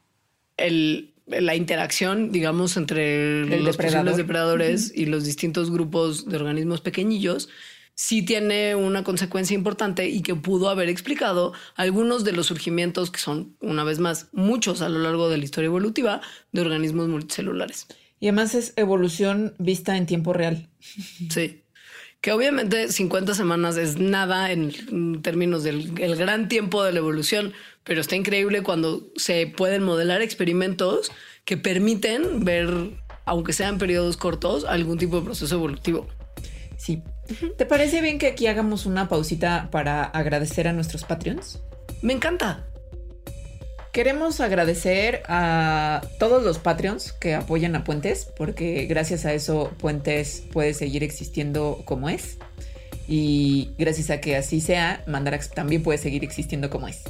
[0.57, 3.77] el la interacción, digamos, entre los
[4.17, 7.49] depredadores y los distintos grupos de organismos pequeñillos,
[7.95, 13.21] sí tiene una consecuencia importante y que pudo haber explicado algunos de los surgimientos que
[13.21, 16.21] son, una vez más, muchos a lo largo de la historia evolutiva
[16.53, 17.87] de organismos multicelulares.
[18.21, 20.69] Y además es evolución vista en tiempo real.
[21.31, 21.64] Sí.
[22.25, 27.53] Que obviamente 50 semanas es nada en términos del gran tiempo de la evolución,
[27.85, 31.13] pero está increíble cuando se pueden modelar experimentos
[31.45, 32.93] que permiten ver,
[33.27, 36.09] aunque sean periodos cortos, algún tipo de proceso evolutivo.
[36.79, 37.03] Sí.
[37.59, 41.61] ¿Te parece bien que aquí hagamos una pausita para agradecer a nuestros Patreons?
[42.01, 42.67] Me encanta.
[43.95, 50.43] Queremos agradecer a todos los Patreons que apoyan a Puentes, porque gracias a eso Puentes
[50.53, 52.39] puede seguir existiendo como es.
[53.07, 57.03] Y gracias a que así sea, Mandarax también puede seguir existiendo como es.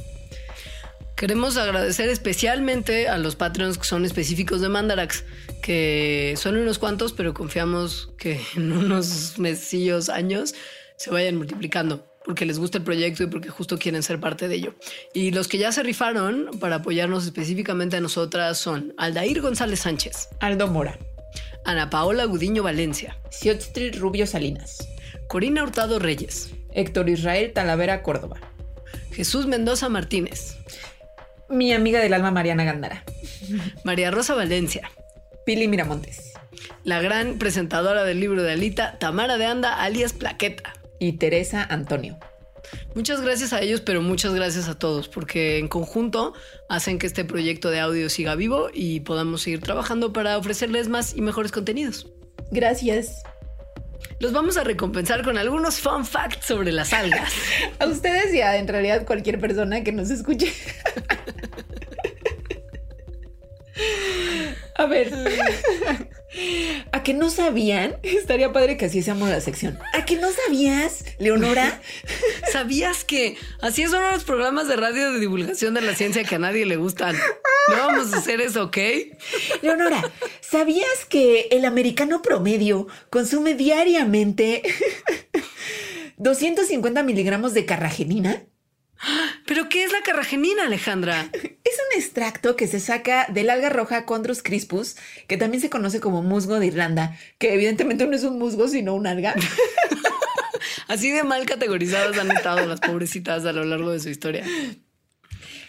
[1.15, 5.23] Queremos agradecer especialmente a los Patreons que son específicos de Mandarax,
[5.63, 10.53] que son unos cuantos, pero confiamos que en unos mesillos, años,
[10.97, 14.55] se vayan multiplicando porque les gusta el proyecto y porque justo quieren ser parte de
[14.55, 14.75] ello.
[15.13, 20.29] Y los que ya se rifaron para apoyarnos específicamente a nosotras son Aldair González Sánchez,
[20.39, 20.97] Aldo Mora,
[21.63, 24.87] Ana Paola Gudiño Valencia, Siotztri Rubio Salinas,
[25.27, 28.37] Corina Hurtado Reyes, Héctor Israel Talavera Córdoba,
[29.11, 30.57] Jesús Mendoza Martínez,
[31.47, 33.03] mi amiga del alma Mariana Gandara,
[33.83, 34.89] María Rosa Valencia,
[35.45, 36.33] Pili Miramontes,
[36.83, 40.73] la gran presentadora del libro de Alita, Tamara de Anda, alias Plaqueta
[41.05, 42.17] y Teresa Antonio.
[42.95, 46.33] Muchas gracias a ellos, pero muchas gracias a todos, porque en conjunto
[46.67, 51.15] hacen que este proyecto de audio siga vivo y podamos seguir trabajando para ofrecerles más
[51.15, 52.11] y mejores contenidos.
[52.49, 53.21] Gracias.
[54.19, 57.31] Los vamos a recompensar con algunos fun facts sobre las algas.
[57.79, 60.51] a ustedes y a en realidad cualquier persona que nos escuche.
[64.75, 65.13] a ver.
[66.91, 67.97] ¿A que no sabían?
[68.03, 69.79] Estaría padre que así seamos la sección.
[69.93, 71.81] ¿A que no sabías, Leonora?
[72.51, 76.39] ¿Sabías que así son los programas de radio de divulgación de la ciencia que a
[76.39, 77.15] nadie le gustan?
[77.69, 78.77] No vamos a hacer eso, ¿ok?
[79.61, 84.61] Leonora, ¿sabías que el americano promedio consume diariamente
[86.17, 88.45] 250 miligramos de carragenina?
[89.45, 91.29] ¿Pero qué es la carragenina, Alejandra?
[91.33, 94.95] Es un extracto que se saca del alga roja Chondrus crispus,
[95.27, 98.95] que también se conoce como musgo de Irlanda, que evidentemente no es un musgo, sino
[98.95, 99.35] un alga.
[100.87, 104.45] Así de mal categorizadas han estado las pobrecitas a lo largo de su historia.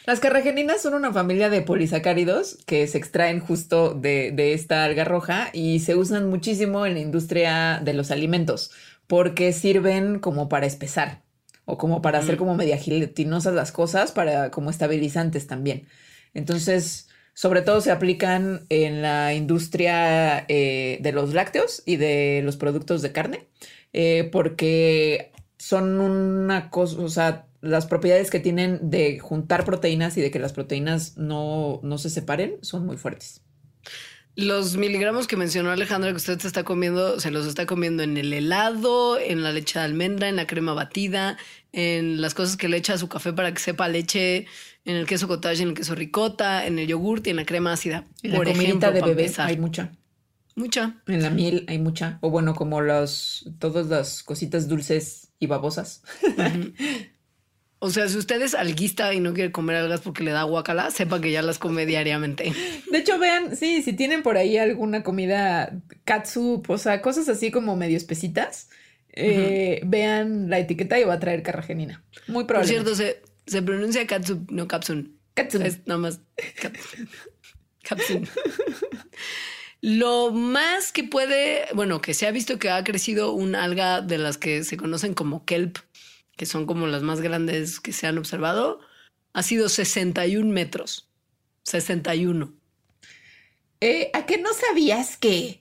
[0.07, 5.05] Las carrageninas son una familia de polisacáridos que se extraen justo de, de esta alga
[5.05, 8.71] roja y se usan muchísimo en la industria de los alimentos
[9.09, 11.26] porque sirven como para espesar
[11.67, 15.87] o como para hacer como media gelatinosas las cosas, para como estabilizantes también.
[16.33, 22.57] Entonces, sobre todo se aplican en la industria eh, de los lácteos y de los
[22.57, 23.47] productos de carne,
[23.93, 30.23] eh, porque son una cosa, o sea, las propiedades que tienen de juntar proteínas y
[30.23, 33.43] de que las proteínas no, no se separen son muy fuertes.
[34.37, 38.19] Los miligramos que mencionó Alejandra que usted se está comiendo, se los está comiendo en
[38.19, 41.39] el helado, en la leche de almendra, en la crema batida,
[41.73, 44.47] en las cosas que le echa a su café para que sepa leche,
[44.85, 47.73] en el queso cottage, en el queso ricota, en el yogurt y en la crema
[47.73, 48.05] ácida.
[48.23, 49.93] En la comidita de bebé hay mucha.
[50.55, 51.03] Mucha.
[51.07, 52.19] En la miel hay mucha.
[52.21, 56.03] O bueno, como los, todas las cositas dulces y babosas.
[57.79, 60.91] O sea, si usted es alguista y no quiere comer algas porque le da guacala,
[60.91, 62.53] sepa que ya las come diariamente.
[62.91, 65.73] De hecho, vean, sí, si tienen por ahí alguna comida
[66.05, 68.71] katsup, o sea, cosas así como medio espesitas,
[69.13, 72.03] eh, vean la etiqueta y va a traer carragenina.
[72.27, 72.69] Muy Por probable.
[72.69, 75.19] cierto, se, se pronuncia katsup, no capsun.
[75.35, 75.63] Katsup.
[75.63, 76.21] Es nada más
[76.61, 76.75] cap-
[77.83, 78.27] capsun.
[79.83, 84.19] Lo más que puede, bueno, que se ha visto que ha crecido un alga de
[84.19, 85.79] las que se conocen como kelp,
[86.37, 88.81] que son como las más grandes que se han observado,
[89.33, 91.09] ha sido 61 metros.
[91.65, 92.55] 61.
[93.81, 95.59] Eh, ¿A qué no sabías que?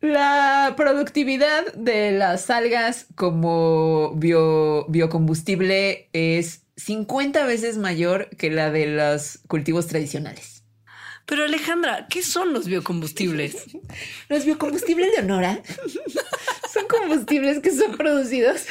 [0.00, 8.86] La productividad de las algas como bio- biocombustible es 50 veces mayor que la de
[8.86, 10.59] los cultivos tradicionales.
[11.30, 13.68] Pero Alejandra, ¿qué son los biocombustibles?
[14.28, 15.62] Los biocombustibles de Honora
[16.72, 18.66] son combustibles que son producidos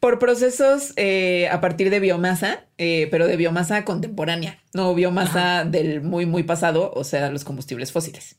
[0.00, 6.00] por procesos eh, a partir de biomasa, eh, pero de biomasa contemporánea, no biomasa del
[6.00, 8.36] muy, muy pasado, o sea, los combustibles fósiles.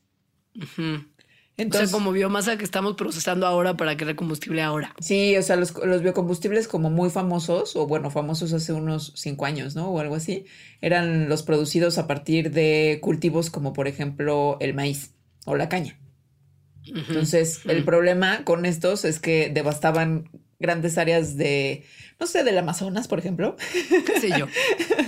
[1.58, 4.94] Entonces, o sea, como biomasa que estamos procesando ahora para crear combustible ahora.
[5.00, 9.46] sí, o sea, los, los biocombustibles como muy famosos, o bueno, famosos hace unos cinco
[9.46, 9.90] años, ¿no?
[9.90, 10.46] O algo así,
[10.82, 15.14] eran los producidos a partir de cultivos como, por ejemplo, el maíz
[15.46, 15.98] o la caña.
[16.86, 20.30] Entonces, el problema con estos es que devastaban
[20.60, 21.84] grandes áreas de,
[22.20, 23.56] no sé, del Amazonas, por ejemplo,
[24.06, 24.48] ¿Qué sé yo?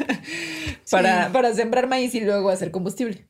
[0.91, 3.27] para, para sembrar maíz y luego hacer combustible.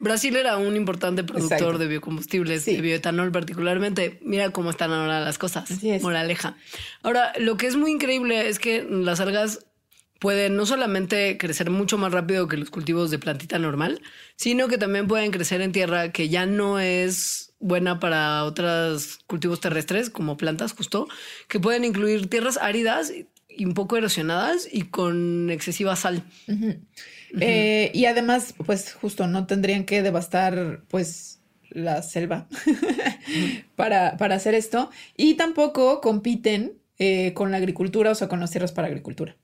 [0.00, 1.78] Brasil era un importante productor Exacto.
[1.78, 2.76] de biocombustibles, Sí.
[2.76, 4.18] de bioetanol particularmente.
[4.22, 5.70] Mira cómo están ahora las cosas.
[5.70, 6.02] Así es.
[6.02, 6.56] Moraleja.
[7.02, 9.64] Ahora, lo que es muy increíble es que las algas
[10.20, 14.02] pueden no solamente crecer mucho más rápido que los cultivos de plantita normal,
[14.36, 19.60] sino que también pueden crecer en tierra que ya no es buena para otros cultivos
[19.60, 21.08] terrestres, como plantas justo,
[21.48, 23.12] que pueden incluir tierras áridas
[23.48, 26.22] y un poco erosionadas y con excesiva sal.
[27.40, 32.48] Eh, y además, pues justo no tendrían que devastar, pues, la selva
[33.76, 34.90] para, para hacer esto.
[35.16, 39.36] Y tampoco compiten eh, con la agricultura, o sea, con las tierras para agricultura.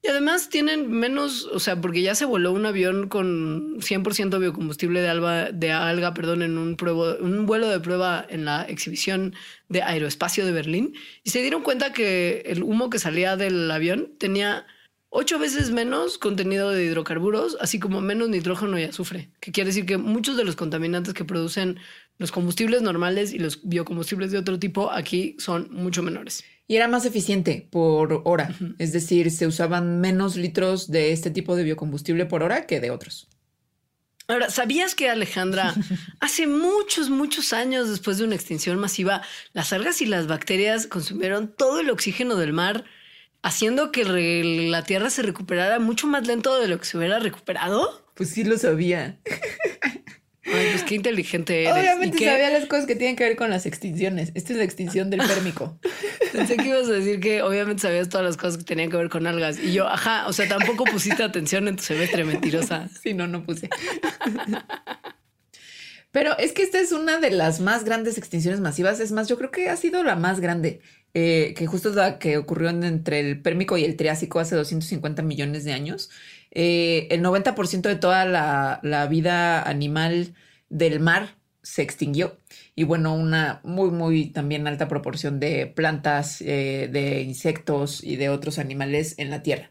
[0.00, 5.00] Y además tienen menos, o sea, porque ya se voló un avión con 100% biocombustible
[5.00, 9.34] de, alba, de alga, perdón, en un, pruebo- un vuelo de prueba en la exhibición
[9.68, 14.12] de aeroespacio de Berlín y se dieron cuenta que el humo que salía del avión
[14.18, 14.66] tenía
[15.10, 19.86] ocho veces menos contenido de hidrocarburos, así como menos nitrógeno y azufre, que quiere decir
[19.86, 21.78] que muchos de los contaminantes que producen
[22.18, 26.44] los combustibles normales y los biocombustibles de otro tipo aquí son mucho menores.
[26.66, 28.54] Y era más eficiente por hora.
[28.78, 32.90] Es decir, se usaban menos litros de este tipo de biocombustible por hora que de
[32.90, 33.28] otros.
[34.26, 35.74] Ahora, ¿sabías que Alejandra,
[36.20, 39.22] hace muchos, muchos años después de una extinción masiva,
[39.54, 42.84] las algas y las bacterias consumieron todo el oxígeno del mar,
[43.42, 44.04] haciendo que
[44.70, 48.06] la Tierra se recuperara mucho más lento de lo que se hubiera recuperado?
[48.14, 49.18] Pues sí lo sabía.
[50.50, 51.74] Ay, pues qué inteligente eres.
[51.74, 52.26] Obviamente ¿Y qué?
[52.26, 54.32] sabía las cosas que tienen que ver con las extinciones.
[54.34, 55.78] Esta es la extinción del pérmico.
[56.32, 59.10] Pensé que ibas a decir que obviamente sabías todas las cosas que tenían que ver
[59.10, 59.58] con algas.
[59.58, 62.88] Y yo, ajá, o sea, tampoco pusiste atención en tu semestre, mentirosa.
[63.02, 63.68] Si no, no puse.
[66.10, 69.00] Pero es que esta es una de las más grandes extinciones masivas.
[69.00, 70.80] Es más, yo creo que ha sido la más grande,
[71.14, 74.56] eh, que justo es la que ocurrió en- entre el Pérmico y el Triásico hace
[74.56, 76.10] 250 millones de años.
[76.50, 80.34] Eh, el 90% de toda la, vida animal
[80.68, 82.38] del mar se extinguió.
[82.74, 88.28] Y bueno, una muy, muy también alta proporción de plantas, eh, de insectos y de
[88.30, 89.70] otros animales en la Tierra.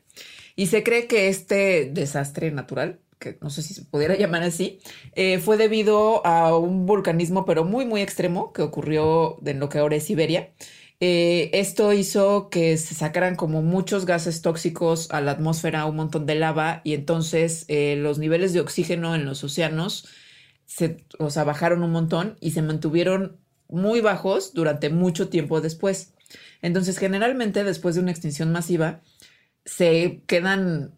[0.56, 4.80] Y se cree que este desastre natural, que no sé si se pudiera llamar así,
[5.16, 9.80] eh, fue debido a un volcanismo, pero muy, muy extremo, que ocurrió en lo que
[9.80, 10.52] ahora es Siberia.
[11.00, 16.26] Eh, esto hizo que se sacaran como muchos gases tóxicos a la atmósfera, un montón
[16.26, 20.08] de lava, y entonces eh, los niveles de oxígeno en los océanos
[20.66, 23.38] se, o sea, bajaron un montón y se mantuvieron
[23.70, 26.14] muy bajos durante mucho tiempo después.
[26.62, 29.02] Entonces, generalmente, después de una extinción masiva,
[29.66, 30.97] se quedan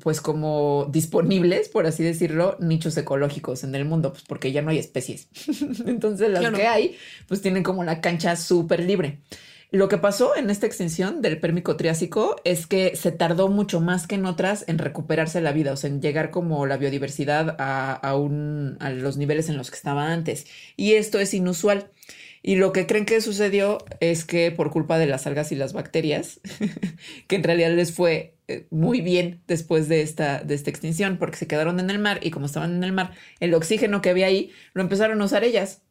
[0.00, 4.70] pues como disponibles, por así decirlo, nichos ecológicos en el mundo, pues porque ya no
[4.70, 5.28] hay especies.
[5.86, 6.56] Entonces las Claro.
[6.56, 6.96] que hay,
[7.28, 9.18] pues tienen como una cancha súper libre.
[9.72, 14.06] Lo que pasó en esta extinción del Pérmico Triásico es que se tardó mucho más
[14.06, 17.92] que en otras en recuperarse la vida, o sea, en llegar como la biodiversidad a,
[17.92, 20.46] a un- a los niveles en los que estaba antes.
[20.76, 21.90] Y esto es inusual.
[22.48, 25.72] Y lo que creen que sucedió es que por culpa de las algas y las
[25.72, 26.40] bacterias,
[27.26, 31.36] que en realidad les fue eh, muy bien después de esta, de esta extinción, porque
[31.38, 34.26] se quedaron en el mar y como estaban en el mar, el oxígeno que había
[34.26, 35.82] ahí lo empezaron a usar ellas.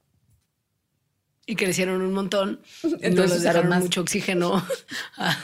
[1.47, 2.62] y crecieron un montón.
[3.01, 3.84] Entonces no dejaron más.
[3.84, 4.66] mucho oxígeno
[5.18, 5.38] a-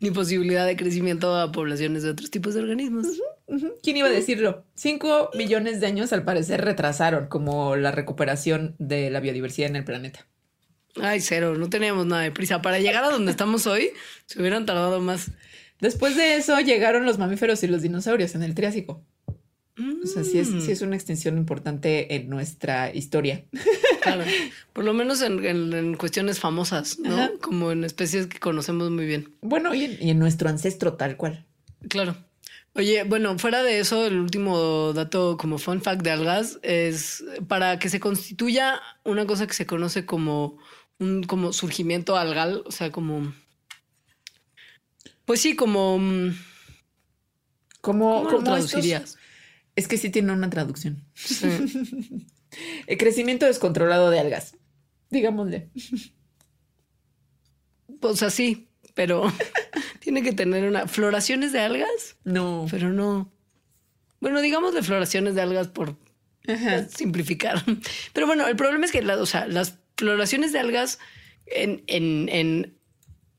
[0.00, 3.06] ni posibilidad de crecimiento a poblaciones de otros tipos de organismos.
[3.82, 4.64] ¿Quién iba a decirlo?
[4.74, 9.84] Cinco millones de años al parecer retrasaron como la recuperación de la biodiversidad en el
[9.84, 10.26] planeta.
[11.00, 12.60] Ay, cero, no teníamos nada de prisa.
[12.62, 13.90] Para llegar a donde estamos hoy,
[14.26, 15.30] se hubieran tardado más.
[15.80, 19.02] Después de eso llegaron los mamíferos y los dinosaurios en el Triásico.
[20.02, 23.44] O sea, sí es, Mm, sí es una extensión importante en nuestra historia.
[24.02, 24.22] Claro.
[24.74, 27.14] Por lo menos en, en- en cuestiones famosas, ¿no?
[27.14, 27.30] Ajá.
[27.40, 29.34] Como en especies que conocemos muy bien.
[29.40, 31.46] Bueno, y en, y en nuestro ancestro tal cual.
[31.88, 32.16] Claro.
[32.74, 37.78] Oye, bueno, fuera de eso, el último dato como fun fact de algas es para
[37.78, 40.58] que se constituya una cosa que se conoce como
[41.02, 43.34] un como surgimiento algal, o sea, como
[45.24, 46.30] pues sí, como mm,
[47.80, 49.16] ¿Cómo, ¿cómo lo cómo estos- traducirías?
[49.74, 51.04] Es que sí tiene una traducción.
[51.14, 51.46] Sí.
[52.86, 54.56] El crecimiento descontrolado de algas.
[55.10, 55.70] Digámosle.
[58.00, 59.32] O sea, sí, pero
[60.00, 62.66] tiene que tener una floraciones de algas, No.
[62.70, 63.32] pero no.
[64.20, 65.96] Bueno, digamos de floraciones de algas por
[66.46, 66.86] Ajá.
[66.88, 67.64] simplificar.
[68.12, 70.98] Pero bueno, el problema es que la- o sea, las floraciones de algas
[71.46, 72.74] en, en, en,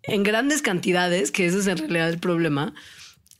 [0.03, 2.73] en grandes cantidades, que ese es en realidad el problema,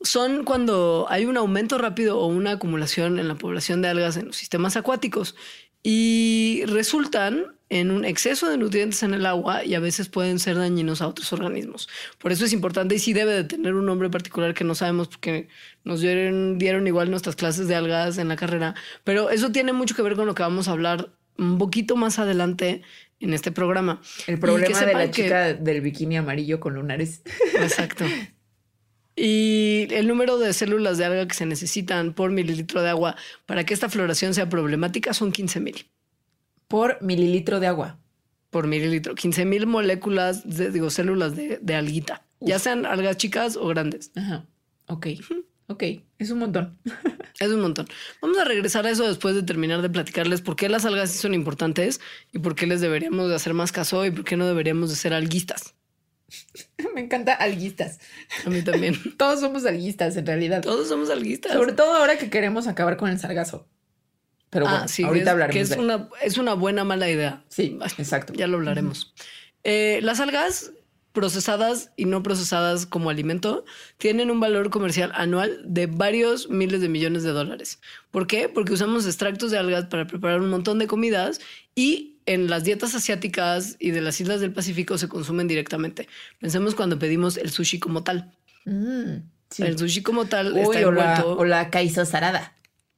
[0.01, 4.27] son cuando hay un aumento rápido o una acumulación en la población de algas en
[4.27, 5.35] los sistemas acuáticos
[5.83, 10.57] y resultan en un exceso de nutrientes en el agua y a veces pueden ser
[10.57, 11.87] dañinos a otros organismos.
[12.19, 15.07] Por eso es importante y sí debe de tener un nombre particular que no sabemos
[15.07, 15.47] porque
[15.85, 19.95] nos dieron, dieron igual nuestras clases de algas en la carrera, pero eso tiene mucho
[19.95, 22.83] que ver con lo que vamos a hablar un poquito más adelante
[23.23, 24.01] en este programa.
[24.27, 27.21] El problema que de la que- chica del bikini amarillo con lunares.
[27.55, 28.05] Exacto.
[29.15, 33.15] Y el número de células de alga que se necesitan por mililitro de agua
[33.45, 35.85] para que esta floración sea problemática son 15 mil
[36.67, 37.99] por mililitro de agua.
[38.49, 39.13] por mililitro.
[39.15, 44.11] 15 mil moléculas, de, digo, células de, de alguita, ya sean algas chicas o grandes.
[44.15, 44.45] Ajá.
[44.87, 45.07] Ok.
[45.67, 45.83] Ok.
[46.19, 46.77] Es un montón.
[47.39, 47.87] Es un montón.
[48.21, 51.17] Vamos a regresar a eso después de terminar de platicarles por qué las algas sí
[51.17, 51.99] son importantes
[52.31, 54.95] y por qué les deberíamos de hacer más caso y por qué no deberíamos de
[54.95, 55.73] ser alguistas.
[56.93, 57.99] Me encanta alguistas.
[58.45, 58.95] A mí también.
[59.17, 60.61] Todos somos alguistas en realidad.
[60.61, 61.53] Todos somos alguistas.
[61.53, 63.67] Sobre todo ahora que queremos acabar con el sargazo.
[64.51, 67.09] Pero bueno, ah, sí, ahorita es- hablaremos que es de una, es una buena mala
[67.09, 67.43] idea.
[67.49, 68.33] Sí, exacto.
[68.33, 69.13] Ya lo hablaremos.
[69.63, 70.71] Eh, las algas
[71.13, 73.63] procesadas y no procesadas como alimento
[73.97, 77.79] tienen un valor comercial anual de varios miles de millones de dólares.
[78.11, 78.49] ¿Por qué?
[78.49, 81.39] Porque usamos extractos de algas para preparar un montón de comidas
[81.75, 86.07] y en las dietas asiáticas y de las islas del Pacífico se consumen directamente.
[86.39, 88.31] Pensemos cuando pedimos el sushi como tal.
[88.65, 89.17] Mm,
[89.49, 89.63] sí.
[89.63, 91.37] El sushi como tal Uy, está o la, envuelto.
[91.37, 91.69] o la
[92.05, 92.53] sarada.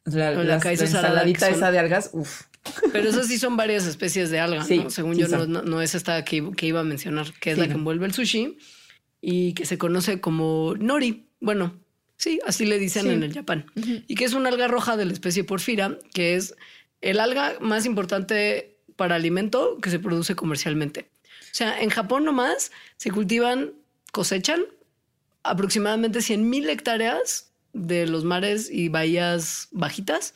[0.06, 2.44] La, O la las- la sarada, ensaladita que son- esa de algas, uff.
[2.92, 4.90] Pero esas sí son varias especies de alga, Sí, ¿no?
[4.90, 7.62] Según sí yo, no, no- es esta que, que iba a mencionar, que es Sí,
[7.62, 8.58] la que envuelve el sushi
[9.22, 11.28] y que se conoce como nori.
[11.40, 11.76] Bueno,
[12.18, 13.66] sí, así le dicen en el Japón.
[14.08, 16.56] Y que es una alga roja de la especie porfira, que es
[17.02, 21.10] el alga más importante para alimento que se produce comercialmente.
[21.52, 23.74] O sea, en Japón nomás se cultivan,
[24.12, 24.62] cosechan
[25.44, 30.34] aproximadamente 100 mil hectáreas de los mares y bahías bajitas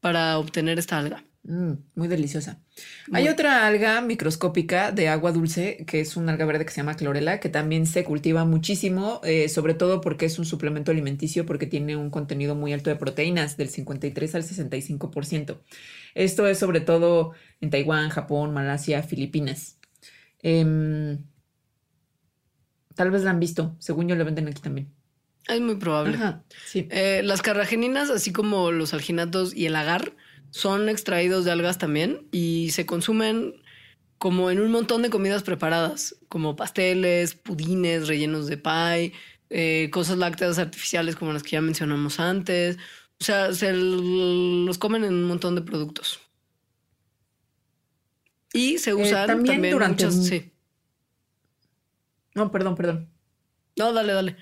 [0.00, 1.24] para obtener esta alga.
[1.42, 2.60] Mm, muy deliciosa.
[3.08, 3.20] Muy.
[3.20, 6.96] Hay otra alga microscópica de agua dulce, que es una alga verde que se llama
[6.96, 11.66] clorela, que también se cultiva muchísimo, eh, sobre todo porque es un suplemento alimenticio, porque
[11.66, 15.62] tiene un contenido muy alto de proteínas, del 53 al 65%.
[16.14, 19.78] Esto es sobre todo en Taiwán, Japón, Malasia, Filipinas.
[20.42, 21.24] Em,
[22.94, 24.92] tal vez la han visto, según yo la venden aquí también.
[25.48, 26.16] Es muy probable.
[26.16, 26.86] Ajá, sí.
[26.90, 30.12] Eh, las carrageninas, así como los alginatos y el agar,
[30.50, 33.54] son extraídos de algas también y se consumen
[34.18, 39.12] como en un montón de comidas preparadas, como pasteles, pudines rellenos de pie,
[39.48, 42.76] eh, cosas lácteas artificiales como las que ya mencionamos antes.
[43.20, 46.20] O sea, se los comen en un montón de productos.
[48.52, 50.18] Y se usan Eh, también también, durante muchas.
[50.18, 50.52] un- Sí.
[52.34, 53.08] No, perdón, perdón.
[53.76, 54.36] No, dale, dale.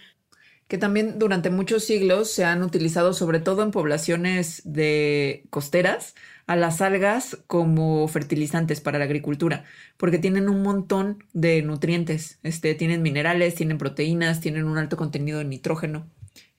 [0.69, 6.14] Que también durante muchos siglos se han utilizado, sobre todo en poblaciones de costeras,
[6.47, 9.64] a las algas como fertilizantes para la agricultura,
[9.97, 15.39] porque tienen un montón de nutrientes, este, tienen minerales, tienen proteínas, tienen un alto contenido
[15.39, 16.07] de nitrógeno,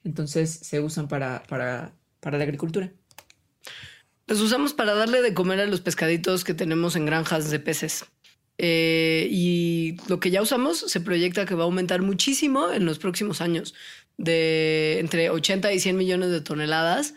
[0.04, 2.92] entonces se usan para, para, para la agricultura.
[4.26, 8.04] Los usamos para darle de comer a los pescaditos que tenemos en granjas de peces.
[8.62, 12.98] Eh, y lo que ya usamos se proyecta que va a aumentar muchísimo en los
[12.98, 13.74] próximos años,
[14.18, 17.14] de entre 80 y 100 millones de toneladas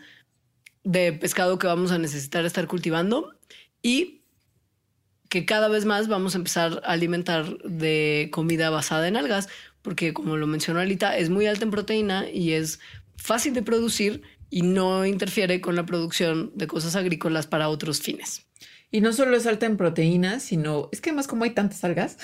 [0.84, 3.34] de pescado que vamos a necesitar estar cultivando
[3.82, 4.22] y
[5.28, 9.48] que cada vez más vamos a empezar a alimentar de comida basada en algas,
[9.82, 12.80] porque como lo mencionó Alita, es muy alta en proteína y es
[13.18, 18.46] fácil de producir y no interfiere con la producción de cosas agrícolas para otros fines.
[18.94, 22.16] Y no solo es alta en proteínas, sino es que además como hay tantas algas,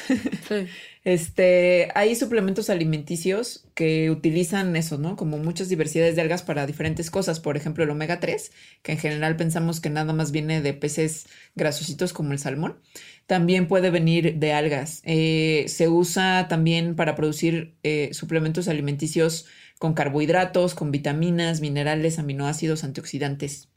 [1.04, 5.16] este, hay suplementos alimenticios que utilizan eso, ¿no?
[5.16, 7.40] Como muchas diversidades de algas para diferentes cosas.
[7.40, 8.52] Por ejemplo, el omega 3,
[8.82, 12.78] que en general pensamos que nada más viene de peces grasositos como el salmón.
[13.26, 15.02] También puede venir de algas.
[15.02, 19.46] Eh, se usa también para producir eh, suplementos alimenticios
[19.80, 23.69] con carbohidratos, con vitaminas, minerales, aminoácidos, antioxidantes.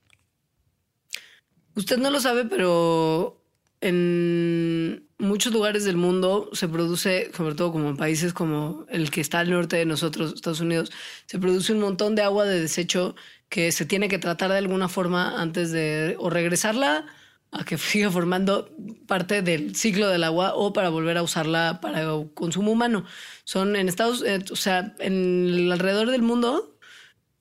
[1.75, 3.41] Usted no lo sabe, pero
[3.81, 9.21] en muchos lugares del mundo se produce, sobre todo como en países como el que
[9.21, 10.91] está al norte de nosotros, Estados Unidos,
[11.25, 13.15] se produce un montón de agua de desecho
[13.49, 17.05] que se tiene que tratar de alguna forma antes de o regresarla
[17.51, 18.69] a que siga formando
[19.07, 23.05] parte del ciclo del agua o para volver a usarla para consumo humano.
[23.43, 26.72] Son en Estados, Unidos, o sea, en el alrededor del mundo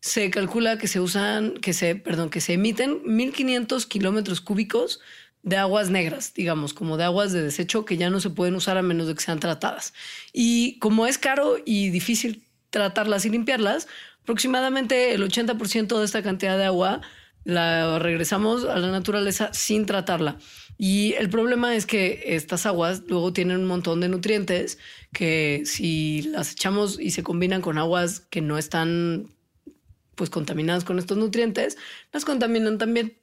[0.02, 5.00] se calcula que se usan, que se, perdón, que se emiten 1500 kilómetros cúbicos
[5.44, 8.76] de aguas negras, digamos, como de aguas de desecho que ya no se pueden usar
[8.76, 9.94] a menos de que sean tratadas.
[10.32, 13.86] Y como es caro y difícil tratarlas y limpiarlas,
[14.22, 17.00] aproximadamente el 80% de esta cantidad de agua
[17.44, 20.36] la regresamos a la naturaleza sin tratarla.
[20.78, 24.78] Y el problema es que estas aguas luego tienen un montón de nutrientes
[25.12, 29.28] que si las echamos y se combinan con aguas que no están
[30.14, 31.76] pues contaminadas con estos nutrientes,
[32.12, 33.18] las contaminan también.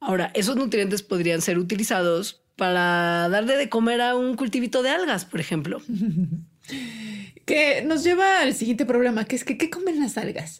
[0.00, 5.24] Ahora, esos nutrientes podrían ser utilizados para darle de comer a un cultivito de algas,
[5.24, 5.80] por ejemplo.
[7.46, 10.58] que nos lleva al siguiente problema, que es que ¿qué comen las algas?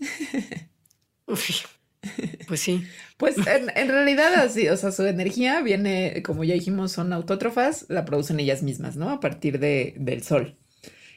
[1.24, 2.84] pues sí.
[3.16, 7.86] Pues en, en, realidad así, o sea, su energía viene, como ya dijimos, son autótrofas,
[7.88, 9.10] la producen ellas mismas, ¿no?
[9.10, 10.56] A partir de, del sol.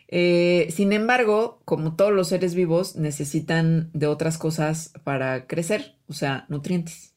[0.08, 6.14] Eh, sin embargo, como todos los seres vivos, necesitan de otras cosas para crecer, o
[6.14, 7.14] sea, nutrientes.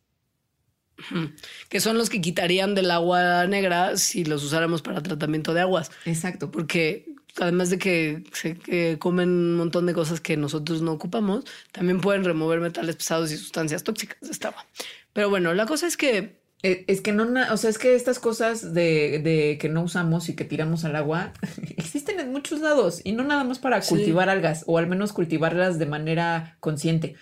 [1.69, 5.93] Que son los que quitarían del agua negra si los usáramos para tratamiento de aguas.
[6.07, 6.51] Exacto.
[6.51, 12.01] Porque además de que, se, comen un montón de cosas que nosotros no ocupamos, también
[12.01, 14.67] pueden remover metales pesados y sustancias tóxicas de esta agua.
[15.13, 18.75] Pero bueno, la cosa es que es que no, o sea, es que estas cosas
[18.75, 21.33] de, de, que no usamos y que tiramos al agua
[21.77, 25.79] existen en muchos lados y no nada más para cultivar algas o al menos cultivarlas
[25.79, 27.15] de manera consciente.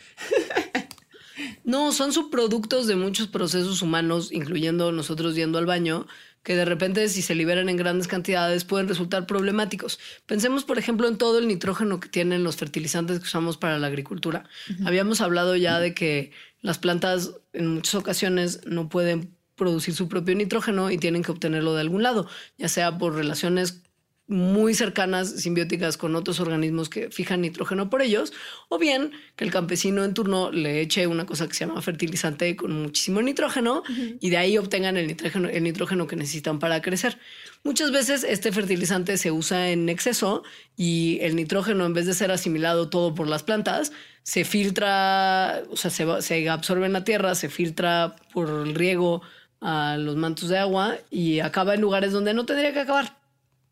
[1.65, 6.07] no, son subproductos de muchos procesos humanos, incluyendo nosotros yendo al baño,
[6.43, 9.99] que de repente si se liberan en grandes cantidades pueden resultar problemáticos.
[10.27, 13.89] Pensemos, por ejemplo, en todo el nitrógeno que tienen los fertilizantes que usamos para la
[13.89, 14.45] agricultura.
[14.85, 16.31] Habíamos hablado ya de que
[16.67, 21.75] las plantas en muchas ocasiones no pueden producir su propio nitrógeno y tienen que obtenerlo
[21.75, 23.83] de algún lado, ya sea por relaciones
[24.27, 28.33] muy cercanas, simbióticas con otros organismos que fijan nitrógeno por ellos,
[28.69, 32.57] o bien que el campesino en turno le eche una cosa que se llama fertilizante
[32.57, 33.85] con muchísimo nitrógeno
[34.19, 37.19] y de ahí obtengan el nitrógeno, el nitrógeno que necesitan para crecer.
[37.63, 40.43] Muchas veces este fertilizante se usa en exceso
[40.77, 43.93] y el nitrógeno, en vez de ser asimilado todo por las plantas,
[44.27, 49.23] se filtra, o sea, se, se absorbe en la tierra, se filtra por el riego
[49.61, 53.21] a los mantos de agua y acaba en lugares donde no tendría que acabar.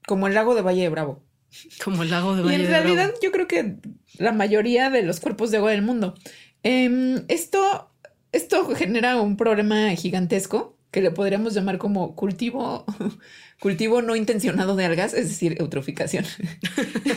[0.07, 1.25] Como el lago de Valle de Bravo.
[1.85, 2.87] Como el lago de Valle de Bravo.
[2.87, 3.79] Y en realidad yo creo que
[4.17, 6.15] la mayoría de los cuerpos de agua del mundo.
[6.63, 7.91] Em, esto,
[8.31, 12.85] esto genera un problema gigantesco que le podríamos llamar como cultivo,
[13.61, 16.25] cultivo no intencionado de algas, es decir, eutroficación.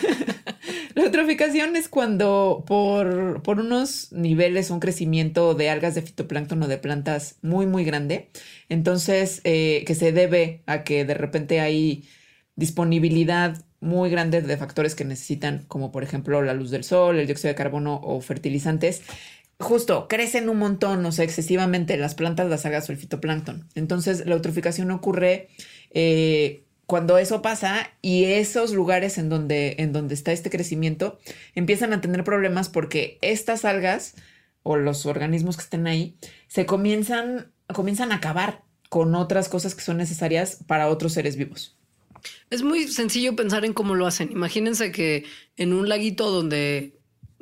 [0.96, 6.68] la eutroficación es cuando por, por unos niveles, un crecimiento de algas de fitoplancton o
[6.68, 8.30] de plantas muy, muy grande,
[8.70, 12.08] entonces eh, que se debe a que de repente hay
[12.56, 17.28] disponibilidad muy grande de factores que necesitan, como por ejemplo la luz del sol, el
[17.28, 19.04] dióxido de carbono o fertilizantes,
[19.60, 23.68] justo crecen un montón, o sea, excesivamente las plantas, las algas o el fitoplancton.
[23.76, 25.50] Entonces, la eutroficación ocurre
[26.00, 31.18] eh, cuando eso pasa y esos lugares en donde, en donde está este crecimiento
[31.56, 34.14] empiezan a tener problemas porque estas algas
[34.62, 36.16] o los organismos que estén ahí
[36.48, 41.76] se comienzan, comienzan a acabar con otras cosas que son necesarias para otros seres vivos.
[42.52, 44.32] Es muy sencillo pensar en cómo lo hacen.
[44.32, 45.26] Imagínense que
[45.56, 46.94] en un laguito donde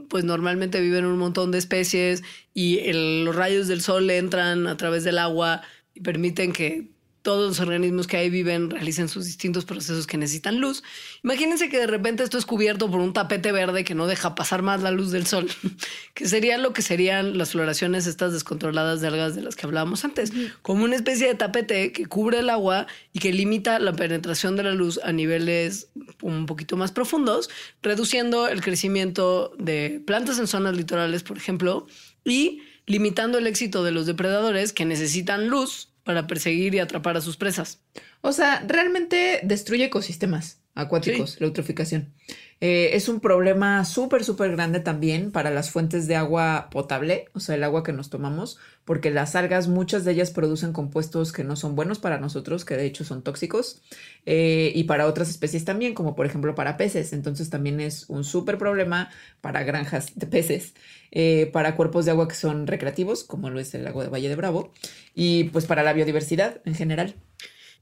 [0.07, 5.03] pues normalmente viven un montón de especies y los rayos del sol entran a través
[5.03, 5.61] del agua
[5.93, 6.94] y permiten que
[7.25, 10.83] todos los organismos que ahí viven realicen sus distintos procesos que necesitan luz.
[11.23, 14.61] Imagínense que de repente esto es cubierto por un tapete verde que no deja pasar
[14.61, 15.47] más la luz del sol,
[16.13, 20.05] que sería lo que serían las floraciones estas descontroladas de algas de las que hablábamos
[20.05, 24.55] antes, como una especie de tapete que cubre el agua y que limita la penetración
[24.55, 25.89] de la luz a niveles
[26.21, 27.49] un poquito más profundos,
[27.81, 31.87] reduciendo el crecimiento de plantas en zonas litorales, por ejemplo,
[32.23, 37.21] y limitando el éxito de los depredadores que necesitan luz para perseguir y atrapar a
[37.21, 37.81] sus presas.
[38.21, 42.13] O sea, realmente destruye ecosistemas acuáticos, la eutroficación.
[42.61, 47.41] Eh, es un problema súper, súper grande también para las fuentes de agua potable, o
[47.41, 51.43] sea, el agua que nos tomamos, porque las algas, muchas de ellas producen compuestos que
[51.43, 53.81] no son buenos para nosotros, que de hecho son tóxicos,
[54.25, 57.11] eh, y para otras especies también, como por ejemplo para peces.
[57.13, 59.09] Entonces también es un súper problema
[59.41, 60.75] para granjas de peces,
[61.11, 64.29] eh, para cuerpos de agua que son recreativos, como lo es el lago de Valle
[64.29, 64.71] de Bravo,
[65.13, 67.15] y pues para la biodiversidad en general.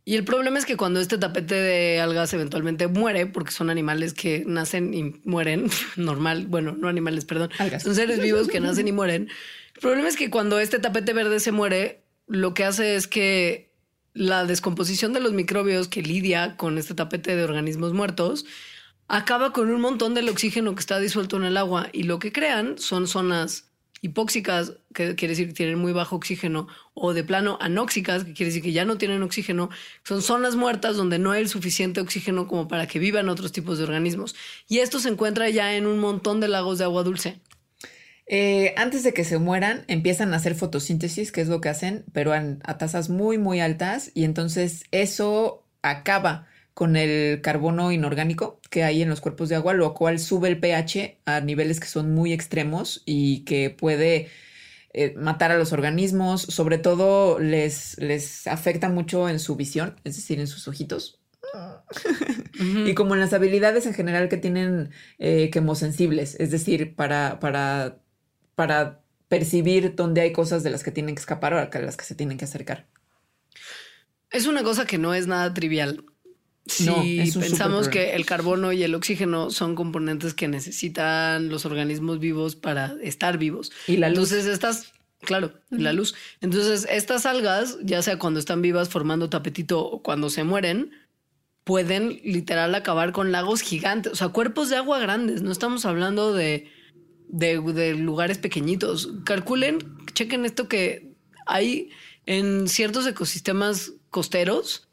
[0.05, 4.13] Y el problema es que cuando este tapete de algas eventualmente muere, porque son animales
[4.13, 7.49] que nacen y mueren, normal, bueno, no animales, perdón,
[7.81, 9.29] son seres vivos que nacen y mueren.
[9.75, 13.73] El problema es que cuando este tapete verde se muere, lo que hace es que
[14.13, 18.45] la descomposición de los microbios que lidia con este tapete de organismos muertos
[19.07, 22.31] acaba con un montón del oxígeno que está disuelto en el agua y lo que
[22.31, 23.72] crean son zonas
[24.03, 28.49] hipóxicas, que quiere decir que tienen muy bajo oxígeno, o de plano anóxicas, que quiere
[28.49, 29.69] decir que ya no tienen oxígeno,
[30.03, 33.77] son zonas muertas donde no hay el suficiente oxígeno como para que vivan otros tipos
[33.77, 34.35] de organismos.
[34.67, 37.39] Y esto se encuentra ya en un montón de lagos de agua dulce.
[38.27, 42.03] Eh, antes de que se mueran, empiezan a hacer fotosíntesis, que es lo que hacen,
[42.11, 48.83] pero a tasas muy, muy altas, y entonces eso acaba con el carbono inorgánico que
[48.83, 52.13] hay en los cuerpos de agua, lo cual sube el pH a niveles que son
[52.13, 54.29] muy extremos y que puede
[54.93, 60.15] eh, matar a los organismos, sobre todo les, les afecta mucho en su visión, es
[60.15, 61.19] decir, en sus ojitos.
[62.53, 67.99] y como en las habilidades en general que tienen eh, quemosensibles, es decir, para, para,
[68.55, 72.05] para percibir dónde hay cosas de las que tienen que escapar o a las que
[72.05, 72.87] se tienen que acercar.
[74.31, 76.05] Es una cosa que no es nada trivial.
[76.65, 76.87] Si
[77.39, 82.95] pensamos que el carbono y el oxígeno son componentes que necesitan los organismos vivos para
[83.01, 83.71] estar vivos.
[83.85, 84.31] Y la luz.
[84.31, 86.15] Entonces estas, claro, la luz.
[86.39, 90.91] Entonces estas algas, ya sea cuando están vivas formando tapetito o cuando se mueren,
[91.65, 95.41] pueden literal acabar con lagos gigantes, o sea, cuerpos de agua grandes.
[95.41, 96.69] No estamos hablando de,
[97.27, 99.11] de, de lugares pequeñitos.
[99.25, 99.79] Calculen,
[100.13, 101.11] chequen esto que
[101.45, 101.89] hay
[102.25, 104.87] en ciertos ecosistemas costeros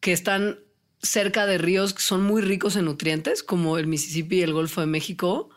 [0.00, 0.58] que están
[1.06, 4.80] cerca de ríos que son muy ricos en nutrientes, como el Mississippi y el Golfo
[4.80, 5.50] de México,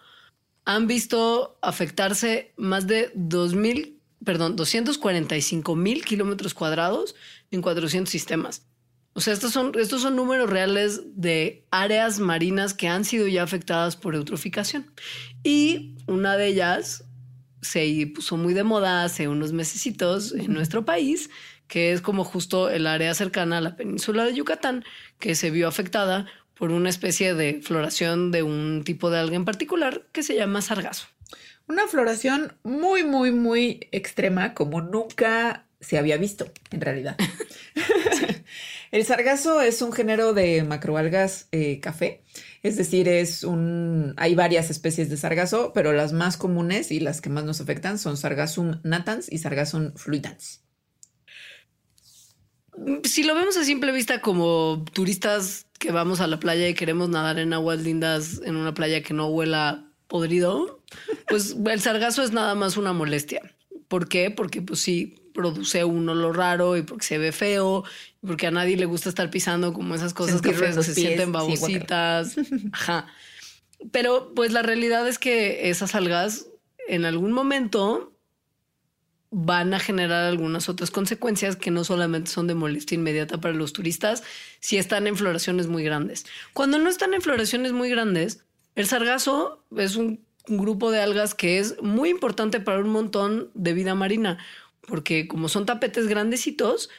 [0.66, 7.16] han visto afectarse más de 2.000, perdón, 245 mil kilómetros cuadrados
[7.52, 8.68] en 400 sistemas.
[9.14, 13.43] O sea, estos son, estos son números reales de áreas marinas que han sido ya
[13.43, 14.91] afectadas por eutroficación.
[15.43, 17.04] Y una de ellas
[17.62, 21.30] se puso muy de moda hace unos mesecitos en nuestro país,
[21.68, 24.86] que es como justo el área cercana a la península de Yucatán,
[25.20, 26.26] que se vio afectada
[26.57, 30.61] por una especie de floración de un tipo de alga en particular que se llama
[30.61, 31.07] sargazo.
[31.67, 37.15] Una floración muy, muy, muy extrema, como nunca se había visto, en realidad.
[38.91, 42.24] el sargazo es un género de macroalgas eh, café,
[42.63, 44.13] es decir, es un.
[44.17, 47.97] hay varias especies de sargazo, pero las más comunes y las que más nos afectan
[47.99, 50.61] son Sargassum natans y Sargassum fluitans
[53.04, 57.10] si lo vemos a simple vista como turistas que vamos a la playa y queremos
[57.10, 60.82] nadar en aguas lindas en una playa que no huela podrido,
[61.28, 63.56] pues el sargazo es nada más una molestia.
[63.88, 64.32] ¿Por qué?
[64.32, 67.84] Porque pues sí, produce un olor raro y porque se ve feo,
[68.22, 72.36] y porque a nadie le gusta estar pisando como esas cosas que se sienten babositas.
[72.74, 73.08] Ajá.
[73.92, 76.48] Pero pues la realidad es que esas algas
[76.88, 78.14] en algún momento
[79.32, 83.74] van a generar algunas otras consecuencias que no solamente son de molestia inmediata para los
[83.74, 84.24] turistas,
[84.60, 86.26] si están en floraciones muy grandes.
[86.54, 88.44] Cuando no están en floraciones muy grandes,
[88.76, 93.74] el sargazo es un, grupo de algas que es muy importante para un montón de
[93.74, 94.40] vida marina,
[94.82, 96.90] porque como son tapetes grandecitos,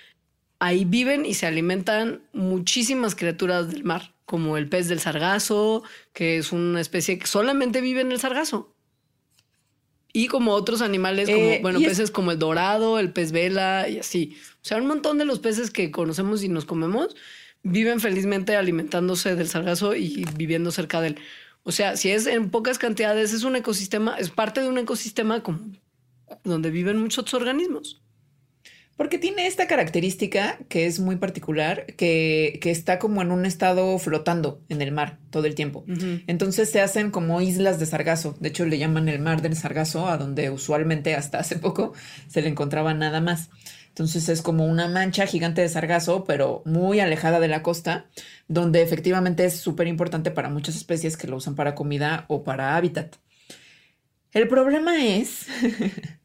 [0.60, 6.38] ahí viven y se alimentan muchísimas criaturas del mar, como el pez del sargazo, que
[6.38, 8.72] es una especie que solamente vive en el sargazo.
[10.12, 13.98] Y como otros animales, como, eh, bueno, peces como el dorado, el pez vela y
[13.98, 14.36] así.
[14.56, 17.14] O sea, un montón de los peces que conocemos y nos comemos
[17.62, 21.18] viven felizmente alimentándose del sargazo y viviendo cerca de él.
[21.62, 25.42] O sea, si es en pocas cantidades, es un ecosistema, es parte de un ecosistema
[25.42, 25.60] como
[26.44, 28.00] donde viven muchos otros organismos.
[29.00, 33.98] Porque tiene esta característica que es muy particular, que, que está como en un estado
[33.98, 35.86] flotando en el mar todo el tiempo.
[36.26, 38.36] Entonces se hacen como islas de sargazo.
[38.40, 41.94] De hecho, le llaman el mar del sargazo, a donde usualmente hasta hace poco
[42.28, 43.48] se le encontraba nada más.
[43.88, 48.04] Entonces es como una mancha gigante de sargazo, pero muy alejada de la costa,
[48.48, 52.76] donde efectivamente es súper importante para muchas especies que lo usan para comida o para
[52.76, 53.16] hábitat.
[54.32, 55.46] El problema es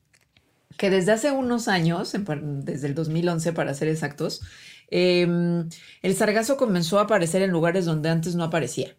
[0.77, 4.41] que desde hace unos años, desde el 2011 para ser exactos,
[4.89, 5.69] em,
[6.01, 8.95] el sargazo comenzó a aparecer en lugares donde antes no aparecía.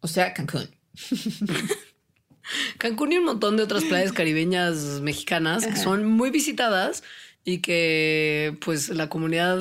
[0.00, 0.68] O sea, Cancún.
[2.78, 7.02] Cancún y un montón de otras playas caribeñas mexicanas que son muy visitadas
[7.44, 9.58] y que pues la comunidad,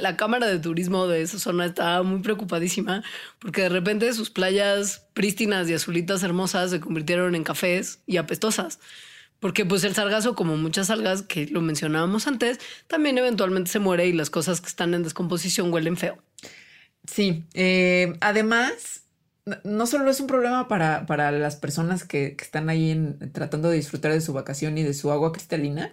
[0.00, 3.02] la Cámara de Turismo de esa zona estaba muy preocupadísima
[3.38, 8.78] porque de repente sus playas prístinas y azulitas hermosas se convirtieron en cafés y apestosas.
[9.42, 14.06] Porque pues el sargazo, como muchas algas que lo mencionábamos antes, también eventualmente se muere
[14.06, 16.16] y las cosas que están en descomposición huelen feo.
[17.08, 19.02] Sí, eh, además,
[19.64, 24.12] no solo es un problema para, para las personas que, están ahí tratando de disfrutar
[24.12, 25.92] de su vacación y de su agua cristalina,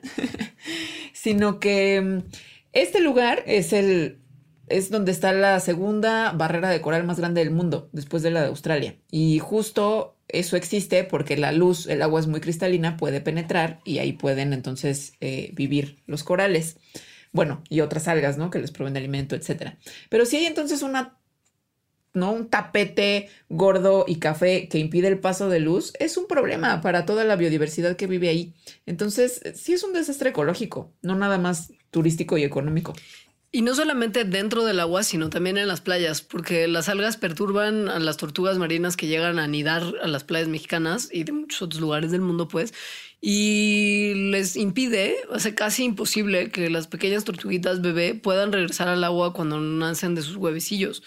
[1.13, 2.31] sino que mm,
[2.73, 4.19] este lugar es el
[4.67, 8.41] es donde está la segunda barrera de coral más grande del mundo, después de la
[8.41, 8.95] de Australia.
[9.09, 13.97] Y justo eso existe porque la luz, el agua es muy cristalina, puede penetrar y
[13.97, 16.77] ahí pueden entonces eh, vivir los corales.
[17.31, 18.49] Bueno, y otras algas, ¿no?
[18.49, 19.77] Que les proveen de alimento, etcétera.
[20.09, 21.17] Pero si hay entonces una,
[22.13, 22.31] ¿no?
[22.31, 27.05] Un tapete gordo y café que impide el paso de luz, es un problema para
[27.05, 28.53] toda la biodiversidad que vive ahí.
[28.85, 32.93] Entonces, sí es un desastre ecológico, no nada más turístico y económico.
[33.51, 37.89] Y no solamente dentro del agua, sino también en las playas, porque las algas perturban
[37.89, 41.63] a las tortugas marinas que llegan a anidar a las playas mexicanas y de muchos
[41.63, 42.75] otros lugares del mundo, pues,
[43.21, 49.33] y les impide, hace casi imposible que las pequeñas tortuguitas bebé puedan regresar al agua
[49.33, 51.01] cuando nacen de sus huevecillos.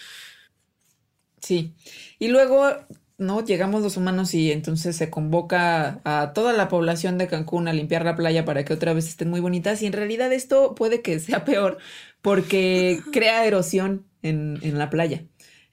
[1.39, 1.73] Sí.
[2.19, 2.75] Y luego
[3.17, 3.43] ¿no?
[3.45, 8.05] Llegamos los humanos y entonces se convoca a toda la población de Cancún a limpiar
[8.05, 11.19] la playa para que otra vez estén muy bonitas y en realidad esto puede que
[11.19, 11.77] sea peor
[12.23, 15.25] porque crea erosión en, la playa.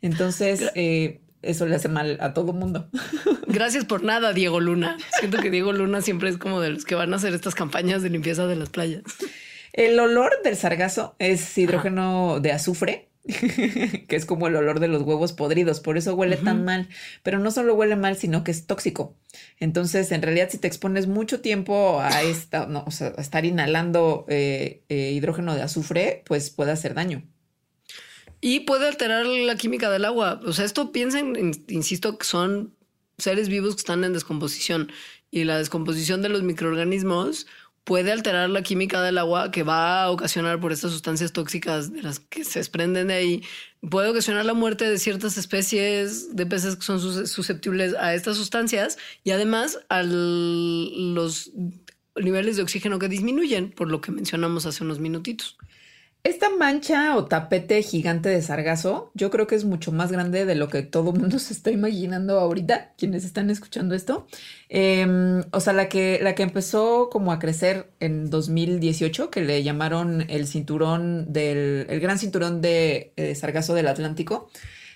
[0.02, 2.90] Entonces, eh, eso le hace mal a todo mundo.
[3.46, 4.98] Gracias por nada, Diego Luna.
[5.20, 8.02] Siento que Diego Luna siempre es como de los que van a hacer estas campañas
[8.02, 9.02] de limpieza de las playas.
[9.72, 13.09] El olor del sargazo es hidrógeno de azufre
[14.08, 16.88] que es como el olor de los huevos podridos, por eso huele tan mal.
[17.22, 19.16] Pero no solo huele mal, sino que es tóxico.
[19.58, 23.44] Entonces, en realidad, si te expones mucho tiempo a, esta, no, o sea, a estar
[23.44, 27.22] inhalando eh, eh, hidrógeno de azufre, pues puede hacer daño.
[28.40, 30.40] Y puede alterar la química del agua.
[30.44, 32.74] O sea, esto piensen, insisto, que son
[33.18, 34.90] seres vivos que están en descomposición
[35.30, 37.46] y la descomposición de los microorganismos
[37.90, 42.02] puede alterar la química del agua que va a ocasionar por estas sustancias tóxicas de
[42.02, 43.42] las que se desprenden de ahí,
[43.90, 48.96] puede ocasionar la muerte de ciertas especies de peces que son susceptibles a estas sustancias
[49.24, 51.50] y además a los
[52.14, 55.58] niveles de oxígeno que disminuyen, por lo que mencionamos hace unos minutitos.
[56.22, 60.54] Esta mancha o tapete gigante de sargazo, yo creo que es mucho más grande de
[60.54, 64.26] lo que todo mundo se está imaginando ahorita, quienes están escuchando esto.
[64.68, 69.62] Em, o sea, la que, la que empezó como a crecer en 2018, que le
[69.62, 74.50] llamaron el cinturón del, el gran cinturón de eh, sargazo del Atlántico,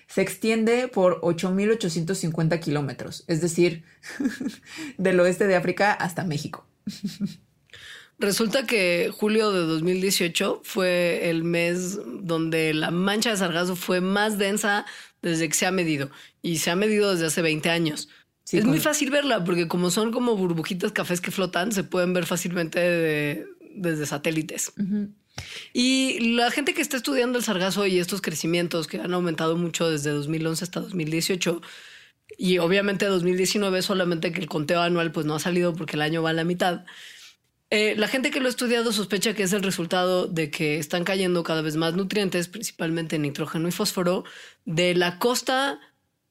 [0.06, 3.84] se extiende por 8.850 kilómetros, es decir,
[4.98, 6.66] del oeste de África hasta México.
[8.18, 14.38] Resulta que julio de 2018 fue el mes donde la mancha de sargazo fue más
[14.38, 14.86] densa
[15.20, 16.10] desde que se ha medido
[16.40, 18.08] y se ha medido desde hace 20 años.
[18.52, 22.26] es muy fácil verla porque como son como burbujitas cafés que flotan, se pueden ver
[22.26, 24.72] fácilmente desde satélites.
[25.72, 29.90] Y la gente que está estudiando el sargazo y estos crecimientos que han aumentado mucho
[29.90, 31.60] desde 2011 hasta 2018,
[32.38, 36.22] y obviamente 2019 solamente que el conteo anual pues no ha salido porque el año
[36.22, 36.84] va a la mitad,
[37.70, 41.04] eh, la gente que lo ha estudiado sospecha que es el resultado de que están
[41.04, 44.24] cayendo cada vez más nutrientes, principalmente nitrógeno y fósforo,
[44.64, 45.80] de la costa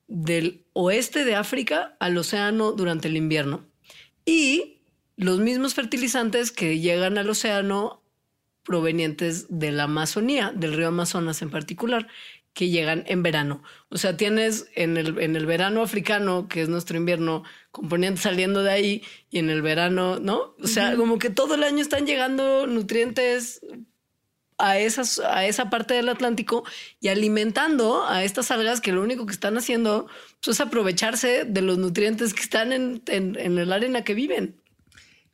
[0.07, 3.65] del oeste de África al océano durante el invierno.
[4.25, 4.81] Y
[5.15, 8.03] los mismos fertilizantes que llegan al océano
[8.63, 12.07] provenientes de la Amazonía, del río Amazonas en particular,
[12.53, 13.63] que llegan en verano.
[13.89, 17.43] O sea, tienes en el, en el verano africano, que es nuestro invierno,
[17.74, 20.55] componentes saliendo de ahí y en el verano, ¿no?
[20.61, 23.61] O sea, como que todo el año están llegando nutrientes
[24.59, 26.63] a, esas, a esa parte del Atlántico
[27.01, 30.05] y alimentando a estas algas que lo único que están haciendo
[30.43, 34.61] pues, es aprovecharse de los nutrientes que están en, en, en el arena que viven.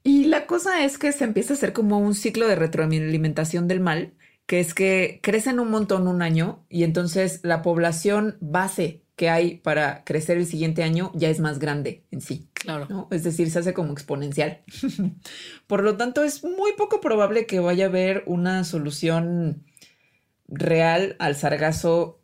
[0.03, 3.81] Y la cosa es que se empieza a hacer como un ciclo de retroalimentación del
[3.81, 4.13] mal,
[4.45, 9.57] que es que crecen un montón un año y entonces la población base que hay
[9.57, 12.47] para crecer el siguiente año ya es más grande en sí.
[12.53, 12.87] Claro.
[12.89, 13.09] ¿no?
[13.11, 14.63] Es decir, se hace como exponencial.
[15.67, 19.65] Por lo tanto, es muy poco probable que vaya a haber una solución
[20.47, 22.21] real al sargazo,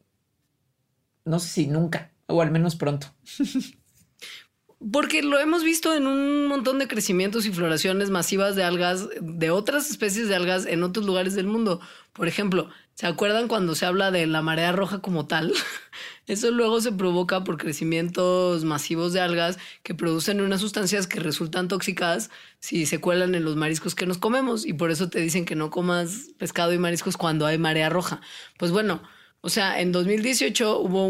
[1.26, 3.08] no sé si nunca, o al menos pronto.
[4.90, 9.50] Porque lo hemos visto en un montón de crecimientos y floraciones masivas de algas, de
[9.50, 11.82] otras especies de algas en otros lugares del mundo.
[12.14, 15.54] Por ejemplo, ¿se acuerdan cuando se habla de la marea roja como tal?
[16.28, 21.68] Eso luego se provoca por crecimientos masivos de algas que producen unas sustancias que resultan
[21.68, 24.66] tóxicas si se cuelan en los mariscos que nos comemos.
[24.66, 28.22] Y por eso te dicen que no comas pescado y mariscos cuando hay marea roja.
[28.58, 29.04] Pues bueno,
[29.42, 31.08] o sea, en 2018 hubo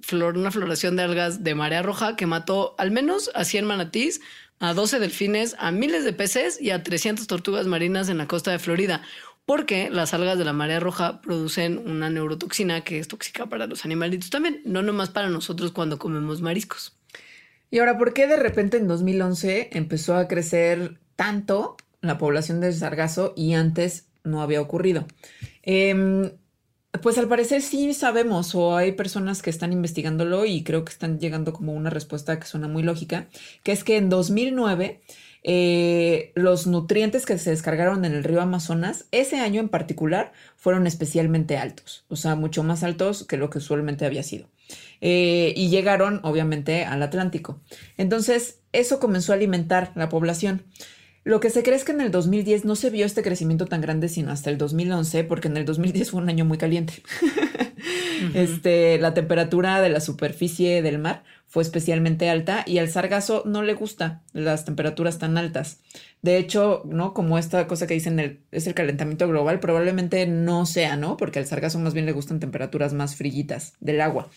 [0.00, 4.22] flor, una floración de algas de marea roja que mató al menos a 100 manatís,
[4.60, 8.50] a 12 delfines, a miles de peces y a 300 tortugas marinas en la costa
[8.50, 9.02] de Florida.
[9.50, 13.84] Porque las algas de la marea roja producen una neurotoxina que es tóxica para los
[13.84, 16.96] animalitos también, no nomás para nosotros cuando comemos mariscos.
[17.68, 22.74] Y ahora, ¿por qué de repente en 2011 empezó a crecer tanto la población del
[22.74, 25.04] sargazo y antes no había ocurrido?
[25.64, 26.30] Eh,
[27.02, 31.18] pues al parecer sí sabemos o hay personas que están investigándolo y creo que están
[31.18, 33.26] llegando como una respuesta que suena muy lógica,
[33.64, 35.00] que es que en 2009
[35.42, 40.86] eh, los nutrientes que se descargaron en el río Amazonas, ese año en particular, fueron
[40.86, 44.48] especialmente altos, o sea, mucho más altos que lo que usualmente había sido.
[45.00, 47.60] Eh, y llegaron, obviamente, al Atlántico.
[47.96, 50.62] Entonces, eso comenzó a alimentar la población.
[51.24, 53.82] Lo que se cree es que en el 2010 no se vio este crecimiento tan
[53.82, 57.02] grande sino hasta el 2011, porque en el 2010 fue un año muy caliente.
[58.34, 63.62] este, la temperatura de la superficie del mar fue especialmente alta y al sargazo no
[63.62, 65.80] le gusta las temperaturas tan altas.
[66.22, 67.12] De hecho, ¿no?
[67.12, 71.16] Como esta cosa que dicen es el calentamiento global, probablemente no sea, ¿no?
[71.16, 74.30] Porque al sargazo más bien le gustan temperaturas más frillitas del agua.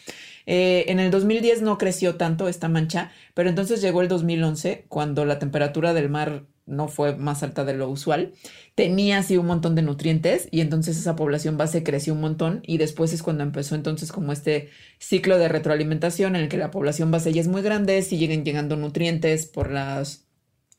[0.48, 5.24] Eh, en el 2010 no creció tanto esta mancha, pero entonces llegó el 2011 cuando
[5.24, 8.34] la temperatura del mar no fue más alta de lo usual,
[8.76, 12.78] tenía así un montón de nutrientes y entonces esa población base creció un montón y
[12.78, 17.12] después es cuando empezó entonces como este ciclo de retroalimentación en el que la población
[17.12, 20.26] base ya es muy grande, siguen llegando nutrientes por las,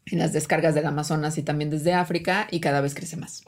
[0.07, 3.43] en las descargas del Amazonas y también desde África y cada vez crece más.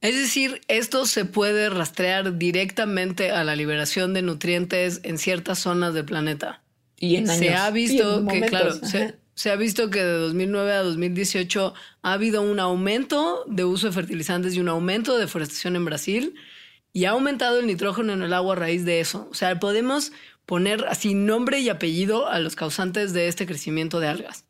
[0.00, 5.92] Es decir, esto se puede rastrear directamente a la liberación de nutrientes en ciertas zonas
[5.92, 6.62] del planeta.
[6.98, 10.00] Y en años, se ha visto y en que, claro, se, se ha visto que
[10.00, 11.72] de 2009 a 2018
[12.02, 16.34] ha habido un aumento de uso de fertilizantes y un aumento de deforestación en Brasil
[16.92, 19.28] y ha aumentado el nitrógeno en el agua a raíz de eso.
[19.30, 20.12] O sea, podemos
[20.44, 24.44] poner así nombre y apellido a los causantes de este crecimiento de algas.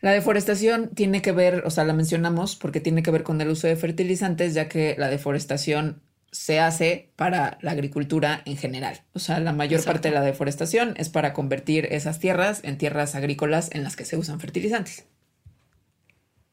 [0.00, 3.50] La deforestación tiene que ver, o sea, la mencionamos porque tiene que ver con el
[3.50, 6.02] uso de fertilizantes, ya que la deforestación
[6.34, 9.02] se hace para la agricultura en general.
[9.12, 9.92] O sea, la mayor Exacto.
[9.92, 14.04] parte de la deforestación es para convertir esas tierras en tierras agrícolas en las que
[14.04, 15.06] se usan fertilizantes.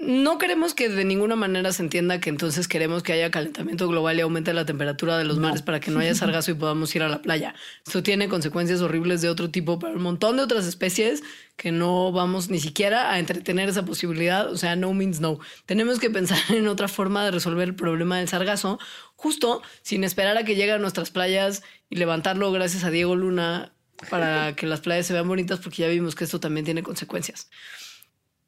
[0.01, 4.17] No queremos que de ninguna manera se entienda que entonces queremos que haya calentamiento global
[4.17, 7.03] y aumente la temperatura de los mares para que no haya sargazo y podamos ir
[7.03, 7.53] a la playa.
[7.85, 11.21] Esto tiene consecuencias horribles de otro tipo para un montón de otras especies
[11.55, 14.51] que no vamos ni siquiera a entretener esa posibilidad.
[14.51, 15.39] O sea, no means no.
[15.67, 18.79] Tenemos que pensar en otra forma de resolver el problema del sargazo,
[19.15, 23.73] justo sin esperar a que llegue a nuestras playas y levantarlo gracias a Diego Luna
[24.09, 27.51] para que las playas se vean bonitas porque ya vimos que esto también tiene consecuencias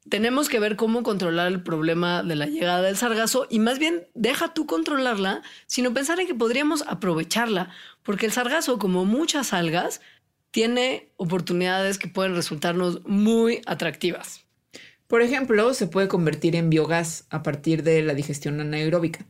[0.08, 4.06] tenemos que ver cómo controlar el problema de la llegada del sargazo y más bien
[4.14, 7.70] deja tú controlarla, sino pensar en que podríamos aprovecharla,
[8.02, 10.00] porque el sargazo, como muchas algas,
[10.50, 14.44] tiene oportunidades que pueden resultarnos muy atractivas.
[15.06, 19.26] Por ejemplo, se puede convertir en biogás a partir de la digestión anaeróbica.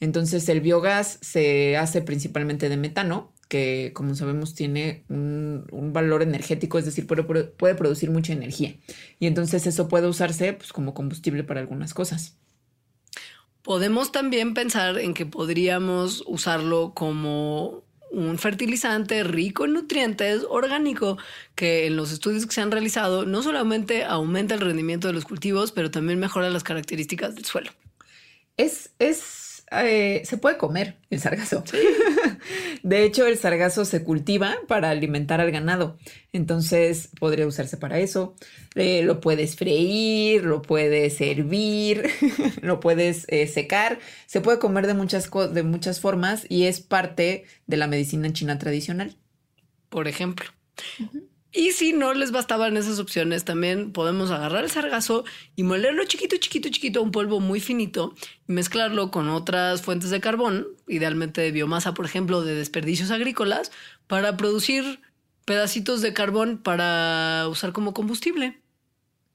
[0.00, 6.22] Entonces, el biogás se hace principalmente de metano, que como sabemos tiene un, un valor
[6.22, 8.76] energético, es decir, puede, puede, producir mucha energía.
[9.18, 12.36] Y entonces eso puede usarse pues, como combustible para algunas cosas.
[13.62, 21.18] Podemos también pensar en que podríamos usarlo como un fertilizante rico en nutrientes orgánico
[21.54, 25.24] que en los estudios que se han realizado no solamente aumenta el rendimiento de los
[25.24, 27.70] cultivos, pero también mejora las características del suelo.
[28.56, 29.37] Es, es,
[29.70, 31.64] eh, se puede comer el sargazo.
[32.82, 35.98] De hecho, el sargazo se cultiva para alimentar al ganado.
[36.32, 38.34] Entonces, podría usarse para eso.
[38.74, 42.10] Eh, lo puedes freír, lo puedes hervir,
[42.62, 43.98] lo puedes eh, secar.
[44.26, 48.58] Se puede comer de muchas, de muchas formas y es parte de la medicina china
[48.58, 49.16] tradicional.
[49.88, 50.46] Por ejemplo.
[51.50, 55.24] Y si no les bastaban esas opciones, también podemos agarrar el sargazo
[55.56, 58.14] y molerlo chiquito, chiquito, chiquito, un polvo muy finito
[58.46, 63.72] y mezclarlo con otras fuentes de carbón, idealmente de biomasa, por ejemplo, de desperdicios agrícolas,
[64.06, 65.00] para producir
[65.46, 68.60] pedacitos de carbón para usar como combustible.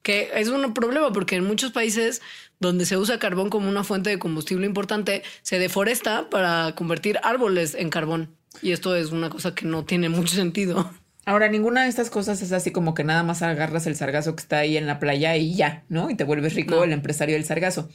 [0.04, 2.22] Que es un problema porque en muchos países
[2.60, 7.74] donde se usa carbón como una fuente de combustible importante, se deforesta para convertir árboles
[7.74, 8.36] en carbón.
[8.62, 10.94] Y esto es una cosa que no tiene mucho sentido.
[11.26, 14.42] Ahora, ninguna de estas cosas es así como que nada más agarras el sargazo que
[14.42, 16.10] está ahí en la playa y ya, ¿no?
[16.10, 17.88] Y te vuelves rico el empresario del sargazo.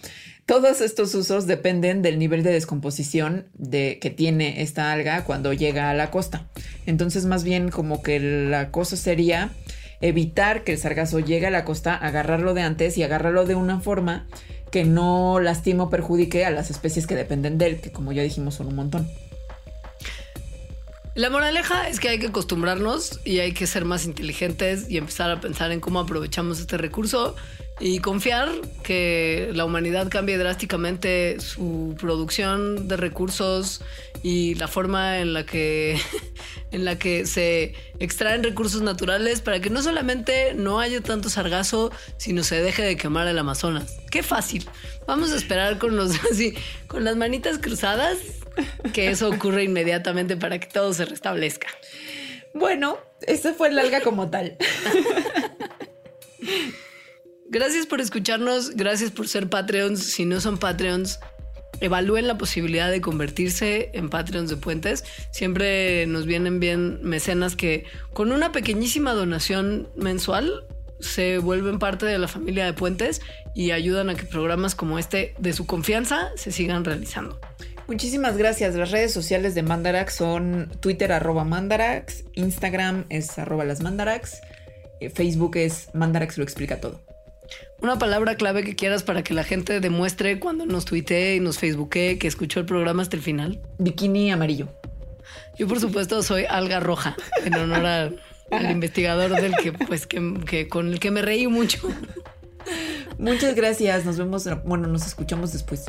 [0.46, 5.90] Todos estos usos dependen del nivel de descomposición de, que tiene esta alga cuando llega
[5.90, 6.48] a la costa.
[6.86, 9.50] Entonces, más bien como que la cosa sería
[10.00, 13.80] evitar que el sargazo llegue a la costa, agarrarlo de antes y agarrarlo de una
[13.80, 14.26] forma
[14.70, 18.22] que no lastime o perjudique a las especies que dependen de él, que como ya
[18.22, 19.06] dijimos son un montón.
[21.18, 25.32] La moraleja es que hay que acostumbrarnos y hay que ser más inteligentes y empezar
[25.32, 27.34] a pensar en cómo aprovechamos este recurso
[27.80, 28.48] y confiar
[28.82, 33.82] que la humanidad cambie drásticamente su producción de recursos
[34.22, 35.98] y la forma en la que
[36.72, 41.92] en la que se extraen recursos naturales para que no solamente no haya tanto sargazo,
[42.16, 43.96] sino se deje de quemar el Amazonas.
[44.10, 44.68] Qué fácil.
[45.06, 46.54] Vamos a esperar con los así,
[46.86, 48.18] con las manitas cruzadas
[48.92, 51.68] que eso ocurre inmediatamente para que todo se restablezca.
[52.54, 54.56] Bueno, ese fue el alga como tal.
[57.50, 60.02] Gracias por escucharnos, gracias por ser Patreons.
[60.02, 61.18] Si no son Patreons,
[61.80, 65.04] evalúen la posibilidad de convertirse en Patreons de Puentes.
[65.30, 70.66] Siempre nos vienen bien mecenas que con una pequeñísima donación mensual
[71.00, 73.22] se vuelven parte de la familia de Puentes
[73.54, 77.40] y ayudan a que programas como este de su confianza se sigan realizando.
[77.86, 78.74] Muchísimas gracias.
[78.74, 84.42] Las redes sociales de Mandarax son Twitter arroba Mandarax, Instagram es arroba las Mandarax,
[85.00, 87.07] eh, Facebook es Mandarax lo explica todo.
[87.80, 91.58] Una palabra clave que quieras para que la gente demuestre cuando nos tuitee y nos
[91.58, 93.60] facebookee que escuchó el programa hasta el final.
[93.78, 94.68] Bikini amarillo.
[95.56, 97.86] Yo por supuesto soy alga roja en honor
[98.50, 101.88] al investigador del que pues que con el que me reí mucho.
[103.18, 104.04] Muchas gracias.
[104.04, 105.84] Nos vemos, bueno, nos escuchamos después.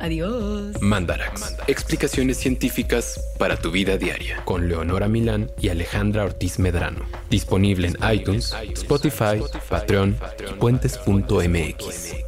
[0.00, 0.80] Adiós.
[0.80, 1.56] Mandarax.
[1.66, 4.42] Explicaciones científicas para tu vida diaria.
[4.44, 7.04] Con Leonora Milán y Alejandra Ortiz Medrano.
[7.30, 10.16] Disponible en iTunes, Spotify, Patreon
[10.50, 12.27] y puentes.mx.